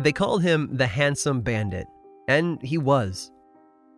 They 0.00 0.12
called 0.12 0.42
him 0.42 0.70
the 0.72 0.86
handsome 0.86 1.42
bandit, 1.42 1.86
and 2.26 2.60
he 2.62 2.78
was. 2.78 3.30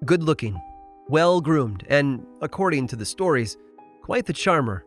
Good 0.04 0.24
looking, 0.24 0.60
well 1.09 1.40
groomed, 1.40 1.86
and, 1.88 2.27
according 2.40 2.88
to 2.88 2.96
the 2.96 3.04
stories, 3.04 3.56
quite 4.02 4.27
the 4.27 4.32
charmer. 4.32 4.84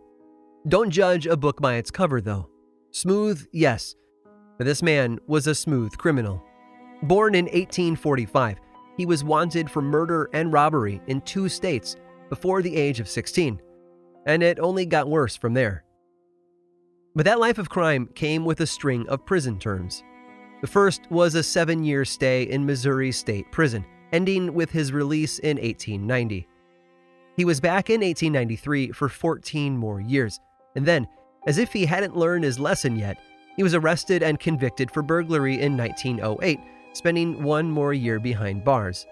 Don't 0.67 0.89
judge 0.89 1.25
a 1.25 1.37
book 1.37 1.61
by 1.61 1.75
its 1.75 1.89
cover, 1.89 2.19
though. 2.19 2.49
Smooth, 2.91 3.47
yes, 3.53 3.95
but 4.57 4.65
this 4.65 4.83
man 4.83 5.17
was 5.25 5.47
a 5.47 5.55
smooth 5.55 5.97
criminal. 5.97 6.43
Born 7.03 7.33
in 7.33 7.45
1845, 7.45 8.57
he 8.97 9.05
was 9.05 9.23
wanted 9.23 9.71
for 9.71 9.81
murder 9.81 10.29
and 10.33 10.51
robbery 10.51 11.01
in 11.07 11.21
two 11.21 11.47
states 11.47 11.95
before 12.27 12.61
the 12.61 12.75
age 12.75 12.99
of 12.99 13.07
16, 13.07 13.61
and 14.25 14.43
it 14.43 14.59
only 14.59 14.85
got 14.85 15.09
worse 15.09 15.37
from 15.37 15.53
there. 15.53 15.85
But 17.15 17.23
that 17.23 17.39
life 17.39 17.57
of 17.57 17.69
crime 17.69 18.09
came 18.15 18.43
with 18.43 18.59
a 18.59 18.67
string 18.67 19.07
of 19.07 19.25
prison 19.25 19.59
terms. 19.59 20.03
The 20.61 20.67
first 20.67 21.09
was 21.09 21.35
a 21.35 21.43
seven 21.43 21.83
year 21.83 22.05
stay 22.05 22.43
in 22.43 22.65
Missouri 22.65 23.11
State 23.11 23.51
Prison, 23.51 23.85
ending 24.11 24.53
with 24.53 24.71
his 24.71 24.91
release 24.91 25.39
in 25.39 25.57
1890. 25.57 26.47
He 27.35 27.45
was 27.45 27.59
back 27.59 27.89
in 27.89 28.01
1893 28.01 28.91
for 28.91 29.09
14 29.09 29.77
more 29.77 29.99
years, 29.99 30.39
and 30.75 30.85
then, 30.85 31.07
as 31.47 31.57
if 31.57 31.73
he 31.73 31.85
hadn't 31.85 32.15
learned 32.15 32.45
his 32.45 32.59
lesson 32.59 32.95
yet, 32.95 33.17
he 33.57 33.63
was 33.63 33.75
arrested 33.75 34.23
and 34.23 34.39
convicted 34.39 34.89
for 34.91 35.01
burglary 35.01 35.61
in 35.61 35.77
1908 35.77 36.59
spending 36.95 37.43
one 37.43 37.69
more 37.69 37.93
year 37.93 38.19
behind 38.19 38.63
bars. 38.63 39.05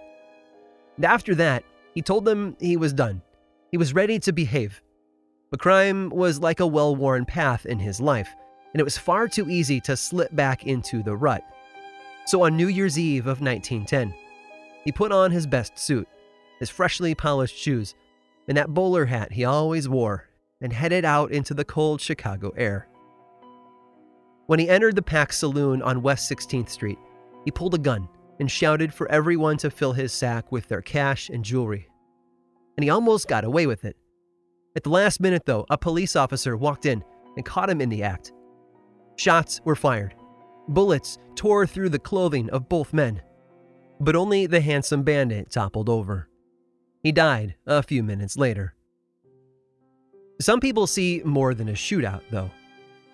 And 0.96 1.06
after 1.06 1.36
that, 1.36 1.64
he 1.94 2.02
told 2.02 2.26
them 2.26 2.56
he 2.60 2.78
was 2.78 2.94
done. 2.94 3.22
He 3.72 3.78
was 3.78 3.94
ready 3.94 4.20
to 4.20 4.32
behave. 4.32 4.82
But 5.52 5.60
crime 5.60 6.10
was 6.10 6.40
like 6.40 6.60
a 6.60 6.68
well 6.68 6.96
worn 6.96 7.26
path 7.26 7.66
in 7.66 7.80
his 7.80 8.00
life, 8.00 8.34
and 8.74 8.80
it 8.80 8.84
was 8.84 8.98
far 8.98 9.28
too 9.28 9.50
easy 9.50 9.80
to 9.82 9.96
slip 9.96 10.36
back 10.36 10.66
into 10.66 11.04
the 11.04 11.16
rut. 11.16 11.44
So 12.26 12.44
on 12.44 12.58
New 12.58 12.68
Year's 12.68 12.98
Eve 12.98 13.28
of 13.28 13.42
1910, 13.42 14.14
he 14.84 14.92
put 14.92 15.12
on 15.12 15.32
his 15.32 15.48
best 15.48 15.78
suit, 15.78 16.08
his 16.60 16.70
freshly 16.70 17.16
polished 17.16 17.56
shoes, 17.56 17.96
and 18.48 18.58
that 18.58 18.74
bowler 18.74 19.06
hat 19.06 19.32
he 19.32 19.46
always 19.46 19.88
wore, 19.88 20.28
and 20.62 20.74
headed 20.74 21.06
out 21.06 21.32
into 21.32 21.54
the 21.54 21.66
cold 21.66 22.02
Chicago 22.02 22.52
air. 22.58 22.88
When 24.48 24.60
he 24.60 24.70
entered 24.70 24.96
the 24.96 25.02
Pack 25.02 25.32
Saloon 25.32 25.82
on 25.82 26.02
West 26.02 26.30
16th 26.32 26.70
Street, 26.70 27.00
he 27.46 27.52
pulled 27.52 27.76
a 27.76 27.78
gun 27.78 28.10
and 28.40 28.50
shouted 28.50 28.94
for 28.94 29.10
everyone 29.10 29.58
to 29.58 29.70
fill 29.70 29.94
his 29.94 30.12
sack 30.12 30.52
with 30.52 30.68
their 30.68 30.82
cash 30.82 31.30
and 31.30 31.46
jewelry. 31.46 31.88
And 32.78 32.84
he 32.84 32.90
almost 32.90 33.28
got 33.28 33.46
away 33.46 33.68
with 33.68 33.86
it. 33.86 33.96
At 34.76 34.84
the 34.84 34.90
last 34.90 35.20
minute, 35.20 35.46
though, 35.46 35.66
a 35.70 35.78
police 35.78 36.16
officer 36.16 36.58
walked 36.58 36.86
in 36.86 37.04
and 37.36 37.46
caught 37.46 37.70
him 37.70 37.80
in 37.80 37.90
the 37.90 38.04
act. 38.04 38.34
Shots 39.16 39.62
were 39.64 39.76
fired. 39.76 40.16
Bullets 40.68 41.18
tore 41.36 41.68
through 41.68 41.90
the 41.90 42.00
clothing 42.00 42.50
of 42.50 42.70
both 42.70 42.94
men. 42.94 43.22
But 44.00 44.16
only 44.16 44.46
the 44.46 44.62
handsome 44.62 45.04
bandit 45.04 45.52
toppled 45.52 45.90
over. 45.90 46.30
He 47.02 47.12
died 47.12 47.56
a 47.68 47.84
few 47.84 48.02
minutes 48.02 48.38
later. 48.38 48.76
Some 50.42 50.60
people 50.60 50.88
see 50.88 51.22
more 51.24 51.54
than 51.54 51.70
a 51.70 51.74
shootout, 51.74 52.22
though. 52.32 52.50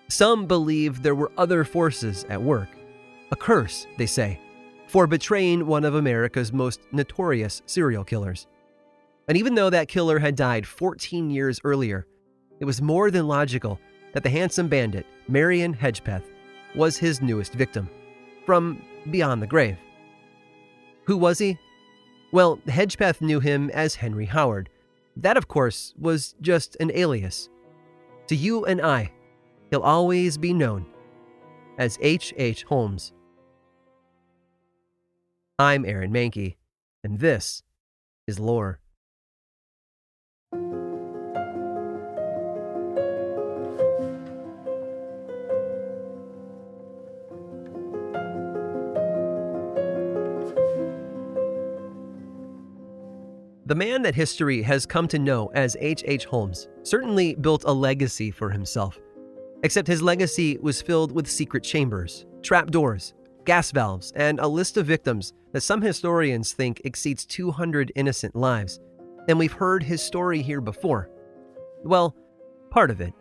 Some 0.08 0.46
believe 0.46 1.02
there 1.02 1.14
were 1.14 1.32
other 1.36 1.64
forces 1.64 2.24
at 2.28 2.42
work. 2.42 2.68
A 3.30 3.36
curse, 3.36 3.86
they 3.98 4.06
say, 4.06 4.40
for 4.88 5.06
betraying 5.06 5.66
one 5.66 5.84
of 5.84 5.94
America's 5.94 6.52
most 6.52 6.80
notorious 6.90 7.62
serial 7.66 8.02
killers. 8.02 8.48
And 9.28 9.36
even 9.38 9.54
though 9.54 9.70
that 9.70 9.86
killer 9.86 10.18
had 10.18 10.34
died 10.34 10.66
14 10.66 11.30
years 11.30 11.60
earlier, 11.62 12.06
it 12.58 12.64
was 12.64 12.82
more 12.82 13.10
than 13.10 13.28
logical 13.28 13.78
that 14.12 14.22
the 14.22 14.30
handsome 14.30 14.68
bandit, 14.68 15.06
Marion 15.28 15.74
Hedgepeth, 15.74 16.24
was 16.74 16.96
his 16.96 17.20
newest 17.20 17.54
victim 17.54 17.88
from 18.46 18.82
beyond 19.10 19.42
the 19.42 19.46
grave. 19.46 19.76
Who 21.04 21.16
was 21.16 21.38
he? 21.38 21.58
Well, 22.32 22.58
Hedgepeth 22.66 23.20
knew 23.20 23.40
him 23.40 23.70
as 23.70 23.96
Henry 23.96 24.26
Howard. 24.26 24.68
That, 25.16 25.36
of 25.36 25.48
course, 25.48 25.94
was 25.98 26.34
just 26.40 26.76
an 26.80 26.90
alias. 26.94 27.48
To 28.28 28.36
you 28.36 28.64
and 28.64 28.80
I, 28.80 29.12
he'll 29.70 29.80
always 29.80 30.38
be 30.38 30.52
known 30.52 30.86
as 31.78 31.98
H. 32.00 32.32
H. 32.36 32.62
Holmes. 32.64 33.12
I'm 35.58 35.84
Aaron 35.84 36.12
Mahnke, 36.12 36.56
and 37.02 37.18
this 37.18 37.62
is 38.26 38.38
Lore. 38.38 38.78
The 53.70 53.76
man 53.76 54.02
that 54.02 54.16
history 54.16 54.62
has 54.62 54.84
come 54.84 55.06
to 55.06 55.18
know 55.20 55.46
as 55.54 55.76
H. 55.78 56.02
H. 56.04 56.24
Holmes 56.24 56.66
certainly 56.82 57.36
built 57.36 57.62
a 57.64 57.72
legacy 57.72 58.32
for 58.32 58.50
himself. 58.50 58.98
Except 59.62 59.86
his 59.86 60.02
legacy 60.02 60.58
was 60.60 60.82
filled 60.82 61.12
with 61.12 61.30
secret 61.30 61.62
chambers, 61.62 62.26
trapdoors, 62.42 63.14
gas 63.44 63.70
valves, 63.70 64.12
and 64.16 64.40
a 64.40 64.48
list 64.48 64.76
of 64.76 64.86
victims 64.86 65.34
that 65.52 65.60
some 65.60 65.80
historians 65.80 66.52
think 66.52 66.80
exceeds 66.84 67.24
200 67.24 67.92
innocent 67.94 68.34
lives. 68.34 68.80
And 69.28 69.38
we've 69.38 69.52
heard 69.52 69.84
his 69.84 70.02
story 70.02 70.42
here 70.42 70.60
before. 70.60 71.08
Well, 71.84 72.16
part 72.70 72.90
of 72.90 73.00
it. 73.00 73.14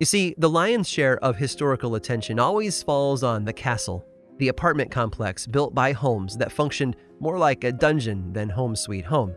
You 0.00 0.04
see, 0.04 0.34
the 0.36 0.50
lion's 0.50 0.86
share 0.86 1.16
of 1.24 1.36
historical 1.38 1.94
attention 1.94 2.38
always 2.38 2.82
falls 2.82 3.22
on 3.22 3.46
the 3.46 3.54
castle, 3.54 4.04
the 4.40 4.48
apartment 4.48 4.90
complex 4.90 5.46
built 5.46 5.74
by 5.74 5.92
Holmes 5.92 6.36
that 6.38 6.50
functioned 6.50 6.96
more 7.20 7.38
like 7.38 7.62
a 7.62 7.72
dungeon 7.72 8.32
than 8.32 8.48
home 8.48 8.74
sweet 8.74 9.04
home. 9.04 9.36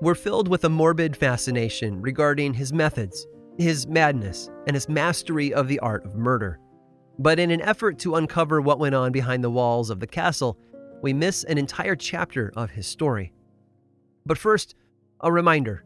We're 0.00 0.14
filled 0.14 0.48
with 0.48 0.64
a 0.64 0.68
morbid 0.68 1.16
fascination 1.16 2.00
regarding 2.00 2.54
his 2.54 2.72
methods, 2.72 3.26
his 3.58 3.86
madness, 3.86 4.48
and 4.66 4.74
his 4.74 4.88
mastery 4.88 5.52
of 5.52 5.68
the 5.68 5.80
art 5.80 6.06
of 6.06 6.14
murder. 6.14 6.60
But 7.18 7.38
in 7.38 7.50
an 7.50 7.60
effort 7.60 7.98
to 8.00 8.14
uncover 8.14 8.60
what 8.60 8.78
went 8.78 8.94
on 8.94 9.12
behind 9.12 9.42
the 9.42 9.50
walls 9.50 9.90
of 9.90 10.00
the 10.00 10.06
castle, 10.06 10.56
we 11.02 11.12
miss 11.12 11.42
an 11.44 11.58
entire 11.58 11.96
chapter 11.96 12.52
of 12.56 12.70
his 12.70 12.86
story. 12.86 13.32
But 14.24 14.38
first, 14.38 14.76
a 15.20 15.32
reminder. 15.32 15.84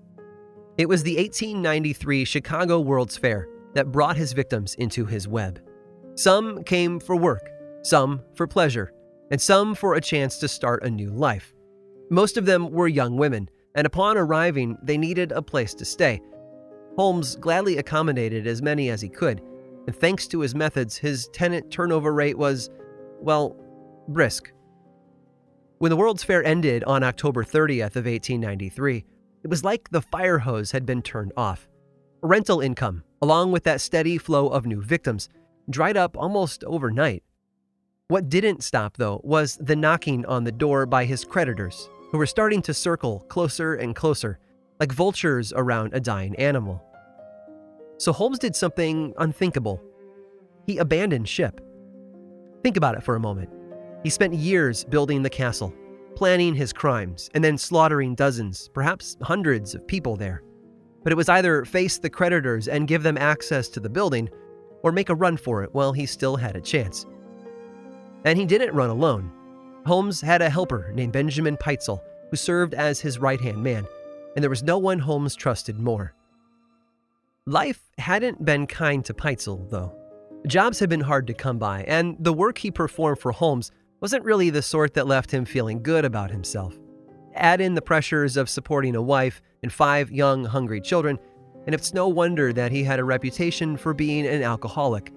It 0.76 0.90
was 0.90 1.02
the 1.02 1.16
1893 1.16 2.26
Chicago 2.26 2.80
World's 2.80 3.16
Fair 3.16 3.48
that 3.72 3.92
brought 3.92 4.16
his 4.16 4.34
victims 4.34 4.74
into 4.74 5.06
his 5.06 5.26
web. 5.26 5.60
Some 6.16 6.64
came 6.64 7.00
for 7.00 7.16
work, 7.16 7.50
some 7.82 8.22
for 8.34 8.46
pleasure, 8.46 8.92
and 9.30 9.40
some 9.40 9.74
for 9.74 9.94
a 9.94 10.00
chance 10.00 10.38
to 10.38 10.48
start 10.48 10.84
a 10.84 10.90
new 10.90 11.10
life. 11.10 11.52
Most 12.10 12.36
of 12.36 12.46
them 12.46 12.70
were 12.70 12.88
young 12.88 13.16
women, 13.16 13.48
and 13.74 13.86
upon 13.86 14.16
arriving, 14.16 14.78
they 14.82 14.96
needed 14.96 15.32
a 15.32 15.42
place 15.42 15.74
to 15.74 15.84
stay. 15.84 16.20
Holmes 16.96 17.36
gladly 17.36 17.78
accommodated 17.78 18.46
as 18.46 18.62
many 18.62 18.90
as 18.90 19.00
he 19.00 19.08
could, 19.08 19.42
and 19.86 19.94
thanks 19.94 20.26
to 20.28 20.40
his 20.40 20.54
methods, 20.54 20.96
his 20.96 21.28
tenant 21.28 21.70
turnover 21.70 22.12
rate 22.12 22.38
was, 22.38 22.70
well, 23.20 23.56
brisk. 24.08 24.52
When 25.78 25.90
the 25.90 25.96
World's 25.96 26.24
Fair 26.24 26.42
ended 26.42 26.84
on 26.84 27.02
October 27.02 27.44
30th 27.44 27.96
of 27.96 28.06
1893, 28.06 29.04
it 29.44 29.50
was 29.50 29.62
like 29.62 29.90
the 29.90 30.00
fire 30.00 30.38
hose 30.38 30.70
had 30.70 30.86
been 30.86 31.02
turned 31.02 31.32
off. 31.36 31.68
Rental 32.22 32.60
income, 32.60 33.04
along 33.20 33.52
with 33.52 33.64
that 33.64 33.80
steady 33.80 34.16
flow 34.16 34.48
of 34.48 34.66
new 34.66 34.82
victims, 34.82 35.28
dried 35.68 35.96
up 35.96 36.16
almost 36.16 36.64
overnight. 36.64 37.22
What 38.08 38.28
didn't 38.28 38.62
stop, 38.62 38.98
though, 38.98 39.20
was 39.24 39.56
the 39.56 39.74
knocking 39.74 40.24
on 40.26 40.44
the 40.44 40.52
door 40.52 40.86
by 40.86 41.06
his 41.06 41.24
creditors, 41.24 41.90
who 42.12 42.18
were 42.18 42.26
starting 42.26 42.62
to 42.62 42.72
circle 42.72 43.24
closer 43.28 43.74
and 43.74 43.96
closer, 43.96 44.38
like 44.78 44.92
vultures 44.92 45.52
around 45.52 45.92
a 45.92 45.98
dying 45.98 46.36
animal. 46.36 46.80
So 47.98 48.12
Holmes 48.12 48.38
did 48.38 48.54
something 48.54 49.12
unthinkable. 49.18 49.82
He 50.68 50.78
abandoned 50.78 51.28
ship. 51.28 51.60
Think 52.62 52.76
about 52.76 52.94
it 52.94 53.02
for 53.02 53.16
a 53.16 53.20
moment. 53.20 53.50
He 54.04 54.10
spent 54.10 54.34
years 54.34 54.84
building 54.84 55.22
the 55.22 55.28
castle, 55.28 55.74
planning 56.14 56.54
his 56.54 56.72
crimes, 56.72 57.28
and 57.34 57.42
then 57.42 57.58
slaughtering 57.58 58.14
dozens, 58.14 58.68
perhaps 58.68 59.16
hundreds 59.20 59.74
of 59.74 59.84
people 59.84 60.14
there. 60.14 60.44
But 61.02 61.12
it 61.12 61.16
was 61.16 61.28
either 61.28 61.64
face 61.64 61.98
the 61.98 62.10
creditors 62.10 62.68
and 62.68 62.86
give 62.86 63.02
them 63.02 63.18
access 63.18 63.66
to 63.70 63.80
the 63.80 63.90
building, 63.90 64.28
or 64.84 64.92
make 64.92 65.08
a 65.08 65.14
run 65.16 65.36
for 65.36 65.64
it 65.64 65.74
while 65.74 65.92
he 65.92 66.06
still 66.06 66.36
had 66.36 66.54
a 66.54 66.60
chance. 66.60 67.04
And 68.26 68.36
he 68.36 68.44
didn't 68.44 68.74
run 68.74 68.90
alone. 68.90 69.30
Holmes 69.86 70.20
had 70.20 70.42
a 70.42 70.50
helper 70.50 70.90
named 70.92 71.12
Benjamin 71.12 71.56
Pitezel, 71.56 72.02
who 72.28 72.36
served 72.36 72.74
as 72.74 73.00
his 73.00 73.20
right 73.20 73.40
hand 73.40 73.62
man, 73.62 73.86
and 74.34 74.42
there 74.42 74.50
was 74.50 74.64
no 74.64 74.78
one 74.78 74.98
Holmes 74.98 75.36
trusted 75.36 75.78
more. 75.78 76.12
Life 77.46 77.80
hadn't 77.98 78.44
been 78.44 78.66
kind 78.66 79.04
to 79.04 79.14
Pitezel, 79.14 79.70
though. 79.70 79.96
Jobs 80.48 80.80
had 80.80 80.90
been 80.90 81.00
hard 81.00 81.28
to 81.28 81.34
come 81.34 81.58
by, 81.58 81.84
and 81.84 82.16
the 82.18 82.32
work 82.32 82.58
he 82.58 82.72
performed 82.72 83.20
for 83.20 83.30
Holmes 83.30 83.70
wasn't 84.00 84.24
really 84.24 84.50
the 84.50 84.60
sort 84.60 84.94
that 84.94 85.06
left 85.06 85.30
him 85.30 85.44
feeling 85.44 85.80
good 85.80 86.04
about 86.04 86.32
himself. 86.32 86.76
Add 87.34 87.60
in 87.60 87.74
the 87.74 87.82
pressures 87.82 88.36
of 88.36 88.50
supporting 88.50 88.96
a 88.96 89.02
wife 89.02 89.40
and 89.62 89.72
five 89.72 90.10
young, 90.10 90.44
hungry 90.44 90.80
children, 90.80 91.16
and 91.64 91.76
it's 91.76 91.94
no 91.94 92.08
wonder 92.08 92.52
that 92.52 92.72
he 92.72 92.82
had 92.82 92.98
a 92.98 93.04
reputation 93.04 93.76
for 93.76 93.94
being 93.94 94.26
an 94.26 94.42
alcoholic. 94.42 95.12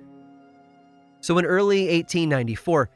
So 1.21 1.37
in 1.39 1.45
early 1.45 1.87
1894, 1.87 2.89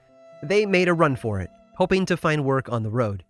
they 0.44 0.66
made 0.66 0.88
a 0.88 0.94
run 0.94 1.16
for 1.16 1.40
it, 1.40 1.50
hoping 1.75 2.06
to 2.06 2.18
find 2.18 2.44
work 2.45 2.72
on 2.72 2.84
the 2.84 2.90
road. 2.90 3.24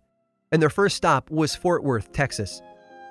And 0.52 0.60
their 0.60 0.70
first 0.70 0.96
stop 0.96 1.30
was 1.30 1.54
Fort 1.54 1.82
Worth, 1.82 2.12
Texas. 2.12 2.60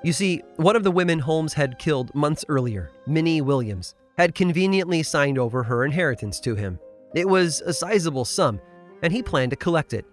You 0.04 0.14
see, 0.14 0.42
one 0.58 0.76
of 0.76 0.84
the 0.84 0.92
women 0.92 1.20
Holmes 1.20 1.54
had 1.54 1.80
killed 1.80 2.14
months 2.14 2.44
earlier, 2.50 2.92
Minnie 3.08 3.42
Williams, 3.42 3.96
had 4.18 4.36
conveniently 4.36 5.02
signed 5.02 5.38
over 5.38 5.64
her 5.64 5.86
inheritance 5.86 6.40
to 6.42 6.56
him. 6.56 6.80
It 7.16 7.28
was 7.28 7.62
a 7.62 7.74
sizable 7.74 8.26
sum, 8.26 8.60
and 9.02 9.14
he 9.14 9.24
planned 9.24 9.52
to 9.52 9.56
collect 9.56 9.94
it. 9.94 10.06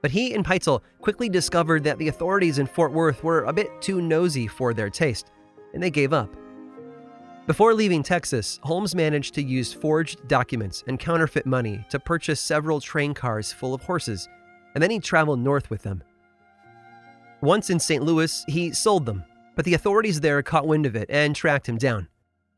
But 0.00 0.10
he 0.10 0.34
and 0.34 0.44
Pitezel 0.44 0.82
quickly 1.00 1.28
discovered 1.28 1.84
that 1.84 1.98
the 1.98 2.08
authorities 2.08 2.58
in 2.58 2.66
Fort 2.66 2.92
Worth 2.92 3.22
were 3.22 3.44
a 3.44 3.52
bit 3.52 3.68
too 3.80 4.00
nosy 4.00 4.46
for 4.46 4.74
their 4.74 4.90
taste, 4.90 5.30
and 5.74 5.82
they 5.82 5.90
gave 5.90 6.12
up. 6.12 6.36
Before 7.46 7.74
leaving 7.74 8.04
Texas, 8.04 8.60
Holmes 8.62 8.94
managed 8.94 9.34
to 9.34 9.42
use 9.42 9.72
forged 9.72 10.28
documents 10.28 10.84
and 10.86 10.98
counterfeit 10.98 11.44
money 11.44 11.84
to 11.90 11.98
purchase 11.98 12.40
several 12.40 12.80
train 12.80 13.14
cars 13.14 13.52
full 13.52 13.74
of 13.74 13.82
horses, 13.82 14.28
and 14.74 14.82
then 14.82 14.92
he 14.92 15.00
traveled 15.00 15.40
north 15.40 15.68
with 15.68 15.82
them. 15.82 16.04
Once 17.40 17.68
in 17.68 17.80
St. 17.80 18.04
Louis, 18.04 18.44
he 18.46 18.72
sold 18.72 19.06
them, 19.06 19.24
but 19.56 19.64
the 19.64 19.74
authorities 19.74 20.20
there 20.20 20.40
caught 20.40 20.68
wind 20.68 20.86
of 20.86 20.94
it 20.94 21.10
and 21.10 21.34
tracked 21.34 21.68
him 21.68 21.78
down. 21.78 22.06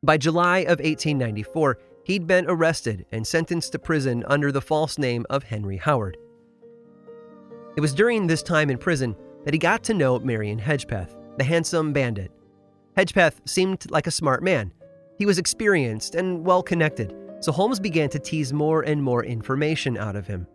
By 0.03 0.19
July 0.19 0.59
of 0.59 0.81
1894, 0.81 1.79
he'd 2.05 2.27
been 2.27 2.45
arrested 2.47 3.07
and 3.11 3.27
sentenced 3.27 3.73
to 3.73 3.79
prison 3.79 4.23
under 4.27 4.53
the 4.53 4.61
false 4.61 4.99
name 4.99 5.25
of 5.31 5.45
Henry 5.45 5.79
Howard. 5.79 6.19
It 7.75 7.81
was 7.81 7.95
during 7.95 8.27
this 8.27 8.43
time 8.43 8.69
in 8.69 8.77
prison 8.77 9.17
that 9.47 9.55
he 9.55 9.59
got 9.59 9.83
to 9.85 9.95
know 9.95 10.19
Marion 10.19 10.59
Hedgepeth, 10.59 11.17
the 11.39 11.45
handsome 11.45 11.95
bandit. 11.95 12.31
Hedgepeth 12.97 13.49
seemed 13.49 13.91
like 13.91 14.07
a 14.07 14.13
smart 14.13 14.43
man. 14.43 14.73
He 15.19 15.27
was 15.27 15.39
experienced 15.39 16.15
and 16.15 16.45
well 16.45 16.63
connected, 16.63 17.15
so 17.41 17.53
Holmes 17.53 17.81
began 17.81 18.09
to 18.11 18.19
tease 18.19 18.53
more 18.53 18.83
and 18.83 19.03
more 19.03 19.25
information 19.25 19.99
out 19.99 20.17
of 20.17 20.27
him. 20.27 20.47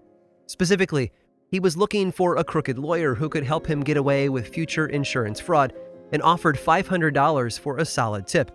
Specifically, 0.47 1.11
he 1.51 1.59
was 1.59 1.77
looking 1.77 2.11
for 2.11 2.35
a 2.35 2.43
crooked 2.43 2.77
lawyer 2.77 3.15
who 3.15 3.29
could 3.29 3.43
help 3.43 3.67
him 3.67 3.81
get 3.81 3.97
away 3.97 4.29
with 4.29 4.53
future 4.53 4.87
insurance 4.87 5.39
fraud 5.39 5.73
and 6.11 6.21
offered 6.21 6.57
$500 6.57 7.59
for 7.59 7.77
a 7.77 7.85
solid 7.85 8.27
tip. 8.27 8.51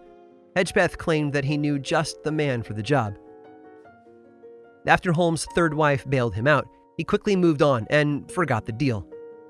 Hedgepeth 0.56 0.96
claimed 0.98 1.32
that 1.32 1.44
he 1.44 1.58
knew 1.58 1.78
just 1.78 2.22
the 2.22 2.32
man 2.32 2.62
for 2.62 2.72
the 2.72 2.82
job. 2.82 3.19
After 4.87 5.12
Holmes' 5.12 5.46
third 5.54 5.75
wife 5.75 6.08
bailed 6.08 6.34
him 6.34 6.46
out, 6.46 6.69
he 6.96 7.04
quickly 7.04 7.37
moved 7.37 7.62
on 7.62 7.87
and 7.90 8.30
forgot 8.30 8.66
the 8.66 8.72
deal. 8.72 9.06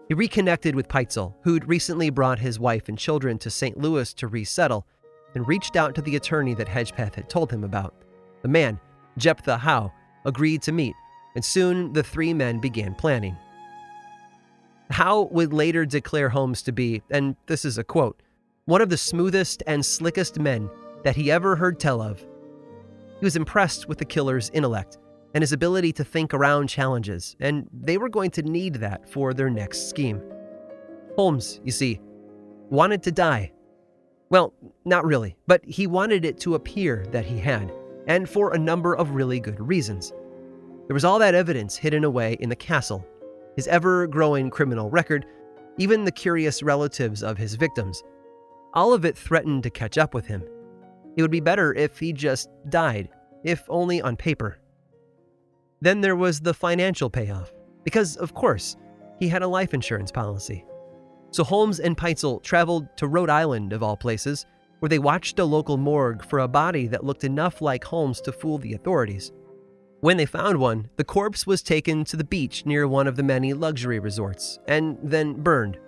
He 0.08 0.14
reconnected 0.14 0.74
with 0.74 0.88
Pitezel, 0.88 1.34
who'd 1.42 1.66
recently 1.66 2.10
brought 2.10 2.38
his 2.38 2.60
wife 2.60 2.88
and 2.88 2.98
children 2.98 3.38
to 3.38 3.50
St. 3.50 3.78
Louis 3.78 4.12
to 4.14 4.28
resettle, 4.28 4.86
and 5.34 5.48
reached 5.48 5.76
out 5.76 5.94
to 5.94 6.02
the 6.02 6.16
attorney 6.16 6.54
that 6.54 6.68
Hedgepeth 6.68 7.14
had 7.14 7.30
told 7.30 7.50
him 7.50 7.64
about. 7.64 7.94
The 8.42 8.48
man, 8.48 8.78
Jephthah 9.16 9.58
Howe, 9.58 9.92
agreed 10.26 10.62
to 10.62 10.72
meet, 10.72 10.94
and 11.34 11.44
soon 11.44 11.92
the 11.92 12.02
three 12.02 12.34
men 12.34 12.60
began 12.60 12.94
planning. 12.94 13.36
Howe 14.90 15.28
would 15.32 15.52
later 15.52 15.86
declare 15.86 16.28
Holmes 16.28 16.60
to 16.62 16.72
be, 16.72 17.02
and 17.10 17.34
this 17.46 17.64
is 17.64 17.78
a 17.78 17.84
quote, 17.84 18.22
one 18.66 18.82
of 18.82 18.90
the 18.90 18.98
smoothest 18.98 19.62
and 19.66 19.84
slickest 19.84 20.38
men 20.38 20.70
that 21.02 21.16
he 21.16 21.30
ever 21.30 21.56
heard 21.56 21.80
tell 21.80 22.02
of. 22.02 22.24
He 23.18 23.24
was 23.24 23.36
impressed 23.36 23.88
with 23.88 23.98
the 23.98 24.04
killer's 24.04 24.50
intellect 24.50 24.98
and 25.34 25.42
his 25.42 25.52
ability 25.52 25.92
to 25.92 26.04
think 26.04 26.32
around 26.32 26.68
challenges, 26.68 27.36
and 27.40 27.68
they 27.72 27.98
were 27.98 28.08
going 28.08 28.30
to 28.30 28.42
need 28.42 28.76
that 28.76 29.08
for 29.08 29.34
their 29.34 29.50
next 29.50 29.88
scheme. 29.88 30.22
Holmes, 31.16 31.60
you 31.64 31.72
see, 31.72 32.00
wanted 32.70 33.02
to 33.02 33.12
die. 33.12 33.52
Well, 34.30 34.54
not 34.84 35.04
really, 35.04 35.36
but 35.46 35.64
he 35.64 35.86
wanted 35.86 36.24
it 36.24 36.38
to 36.40 36.54
appear 36.54 37.04
that 37.10 37.24
he 37.24 37.38
had, 37.38 37.72
and 38.06 38.28
for 38.28 38.54
a 38.54 38.58
number 38.58 38.94
of 38.94 39.10
really 39.10 39.40
good 39.40 39.60
reasons. 39.60 40.12
There 40.86 40.94
was 40.94 41.04
all 41.04 41.18
that 41.18 41.34
evidence 41.34 41.76
hidden 41.76 42.04
away 42.04 42.36
in 42.40 42.48
the 42.48 42.56
castle 42.56 43.06
his 43.56 43.68
ever 43.68 44.06
growing 44.06 44.50
criminal 44.50 44.90
record, 44.90 45.26
even 45.78 46.04
the 46.04 46.12
curious 46.12 46.62
relatives 46.62 47.22
of 47.22 47.38
his 47.38 47.54
victims. 47.54 48.02
All 48.74 48.92
of 48.92 49.04
it 49.04 49.16
threatened 49.16 49.62
to 49.62 49.70
catch 49.70 49.96
up 49.96 50.14
with 50.14 50.26
him. 50.26 50.42
It 51.16 51.22
would 51.22 51.30
be 51.30 51.40
better 51.40 51.72
if 51.74 51.98
he 51.98 52.12
just 52.12 52.48
died, 52.68 53.08
if 53.44 53.62
only 53.68 54.02
on 54.02 54.16
paper. 54.16 54.58
Then 55.84 56.00
there 56.00 56.16
was 56.16 56.40
the 56.40 56.54
financial 56.54 57.10
payoff, 57.10 57.52
because, 57.84 58.16
of 58.16 58.32
course, 58.32 58.74
he 59.18 59.28
had 59.28 59.42
a 59.42 59.46
life 59.46 59.74
insurance 59.74 60.10
policy. 60.10 60.64
So 61.30 61.44
Holmes 61.44 61.78
and 61.78 61.94
Pitezel 61.94 62.42
traveled 62.42 62.88
to 62.96 63.06
Rhode 63.06 63.28
Island, 63.28 63.74
of 63.74 63.82
all 63.82 63.94
places, 63.94 64.46
where 64.78 64.88
they 64.88 64.98
watched 64.98 65.38
a 65.38 65.44
local 65.44 65.76
morgue 65.76 66.24
for 66.24 66.38
a 66.38 66.48
body 66.48 66.86
that 66.86 67.04
looked 67.04 67.22
enough 67.22 67.60
like 67.60 67.84
Holmes 67.84 68.22
to 68.22 68.32
fool 68.32 68.56
the 68.56 68.72
authorities. 68.72 69.30
When 70.00 70.16
they 70.16 70.24
found 70.24 70.56
one, 70.56 70.88
the 70.96 71.04
corpse 71.04 71.46
was 71.46 71.62
taken 71.62 72.02
to 72.04 72.16
the 72.16 72.24
beach 72.24 72.64
near 72.64 72.88
one 72.88 73.06
of 73.06 73.16
the 73.16 73.22
many 73.22 73.52
luxury 73.52 73.98
resorts 73.98 74.58
and 74.66 74.96
then 75.02 75.34
burned. 75.34 75.78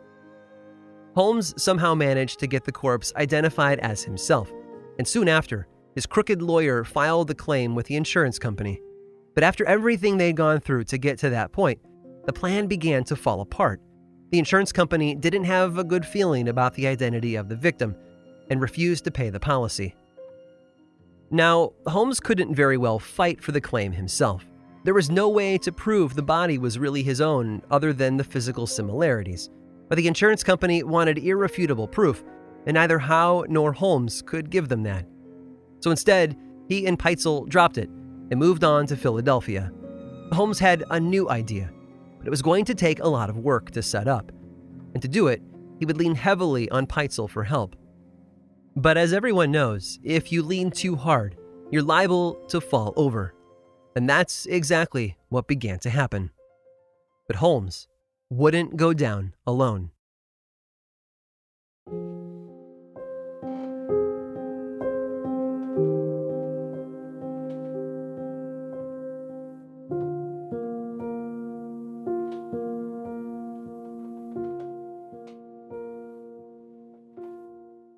Holmes 1.14 1.54
somehow 1.56 1.94
managed 1.94 2.38
to 2.40 2.46
get 2.46 2.64
the 2.64 2.70
corpse 2.70 3.14
identified 3.16 3.78
as 3.78 4.04
himself, 4.04 4.52
and 4.98 5.08
soon 5.08 5.26
after, 5.26 5.68
his 5.94 6.04
crooked 6.04 6.42
lawyer 6.42 6.84
filed 6.84 7.28
the 7.28 7.34
claim 7.34 7.74
with 7.74 7.86
the 7.86 7.96
insurance 7.96 8.38
company. 8.38 8.82
But 9.36 9.44
after 9.44 9.66
everything 9.66 10.16
they'd 10.16 10.34
gone 10.34 10.60
through 10.60 10.84
to 10.84 10.96
get 10.96 11.18
to 11.18 11.28
that 11.30 11.52
point, 11.52 11.78
the 12.24 12.32
plan 12.32 12.66
began 12.66 13.04
to 13.04 13.14
fall 13.14 13.42
apart. 13.42 13.82
The 14.32 14.38
insurance 14.38 14.72
company 14.72 15.14
didn't 15.14 15.44
have 15.44 15.76
a 15.76 15.84
good 15.84 16.06
feeling 16.06 16.48
about 16.48 16.72
the 16.72 16.86
identity 16.86 17.36
of 17.36 17.50
the 17.50 17.54
victim 17.54 17.94
and 18.48 18.62
refused 18.62 19.04
to 19.04 19.10
pay 19.10 19.28
the 19.28 19.38
policy. 19.38 19.94
Now, 21.30 21.74
Holmes 21.86 22.18
couldn't 22.18 22.54
very 22.54 22.78
well 22.78 22.98
fight 22.98 23.42
for 23.42 23.52
the 23.52 23.60
claim 23.60 23.92
himself. 23.92 24.46
There 24.84 24.94
was 24.94 25.10
no 25.10 25.28
way 25.28 25.58
to 25.58 25.70
prove 25.70 26.14
the 26.14 26.22
body 26.22 26.56
was 26.56 26.78
really 26.78 27.02
his 27.02 27.20
own 27.20 27.60
other 27.70 27.92
than 27.92 28.16
the 28.16 28.24
physical 28.24 28.66
similarities. 28.66 29.50
But 29.90 29.98
the 29.98 30.08
insurance 30.08 30.42
company 30.42 30.82
wanted 30.82 31.18
irrefutable 31.18 31.88
proof, 31.88 32.24
and 32.64 32.74
neither 32.74 32.98
Howe 32.98 33.44
nor 33.50 33.74
Holmes 33.74 34.22
could 34.22 34.48
give 34.48 34.70
them 34.70 34.82
that. 34.84 35.06
So 35.80 35.90
instead, 35.90 36.38
he 36.68 36.86
and 36.86 36.98
Pitezel 36.98 37.46
dropped 37.48 37.76
it 37.76 37.90
and 38.30 38.40
moved 38.40 38.64
on 38.64 38.86
to 38.86 38.96
Philadelphia. 38.96 39.72
Holmes 40.32 40.58
had 40.58 40.84
a 40.90 40.98
new 40.98 41.30
idea, 41.30 41.70
but 42.18 42.26
it 42.26 42.30
was 42.30 42.42
going 42.42 42.64
to 42.64 42.74
take 42.74 43.00
a 43.00 43.08
lot 43.08 43.30
of 43.30 43.38
work 43.38 43.70
to 43.72 43.82
set 43.82 44.08
up. 44.08 44.32
And 44.94 45.02
to 45.02 45.08
do 45.08 45.28
it, 45.28 45.42
he 45.78 45.86
would 45.86 45.98
lean 45.98 46.14
heavily 46.14 46.68
on 46.70 46.86
Pitezel 46.86 47.28
for 47.28 47.44
help. 47.44 47.76
But 48.76 48.96
as 48.96 49.12
everyone 49.12 49.50
knows, 49.50 49.98
if 50.02 50.32
you 50.32 50.42
lean 50.42 50.70
too 50.70 50.96
hard, 50.96 51.36
you're 51.70 51.82
liable 51.82 52.34
to 52.48 52.60
fall 52.60 52.92
over. 52.96 53.34
And 53.94 54.08
that's 54.08 54.46
exactly 54.46 55.16
what 55.28 55.48
began 55.48 55.78
to 55.80 55.90
happen. 55.90 56.30
But 57.26 57.36
Holmes 57.36 57.88
wouldn't 58.30 58.76
go 58.76 58.92
down 58.92 59.34
alone. 59.46 59.90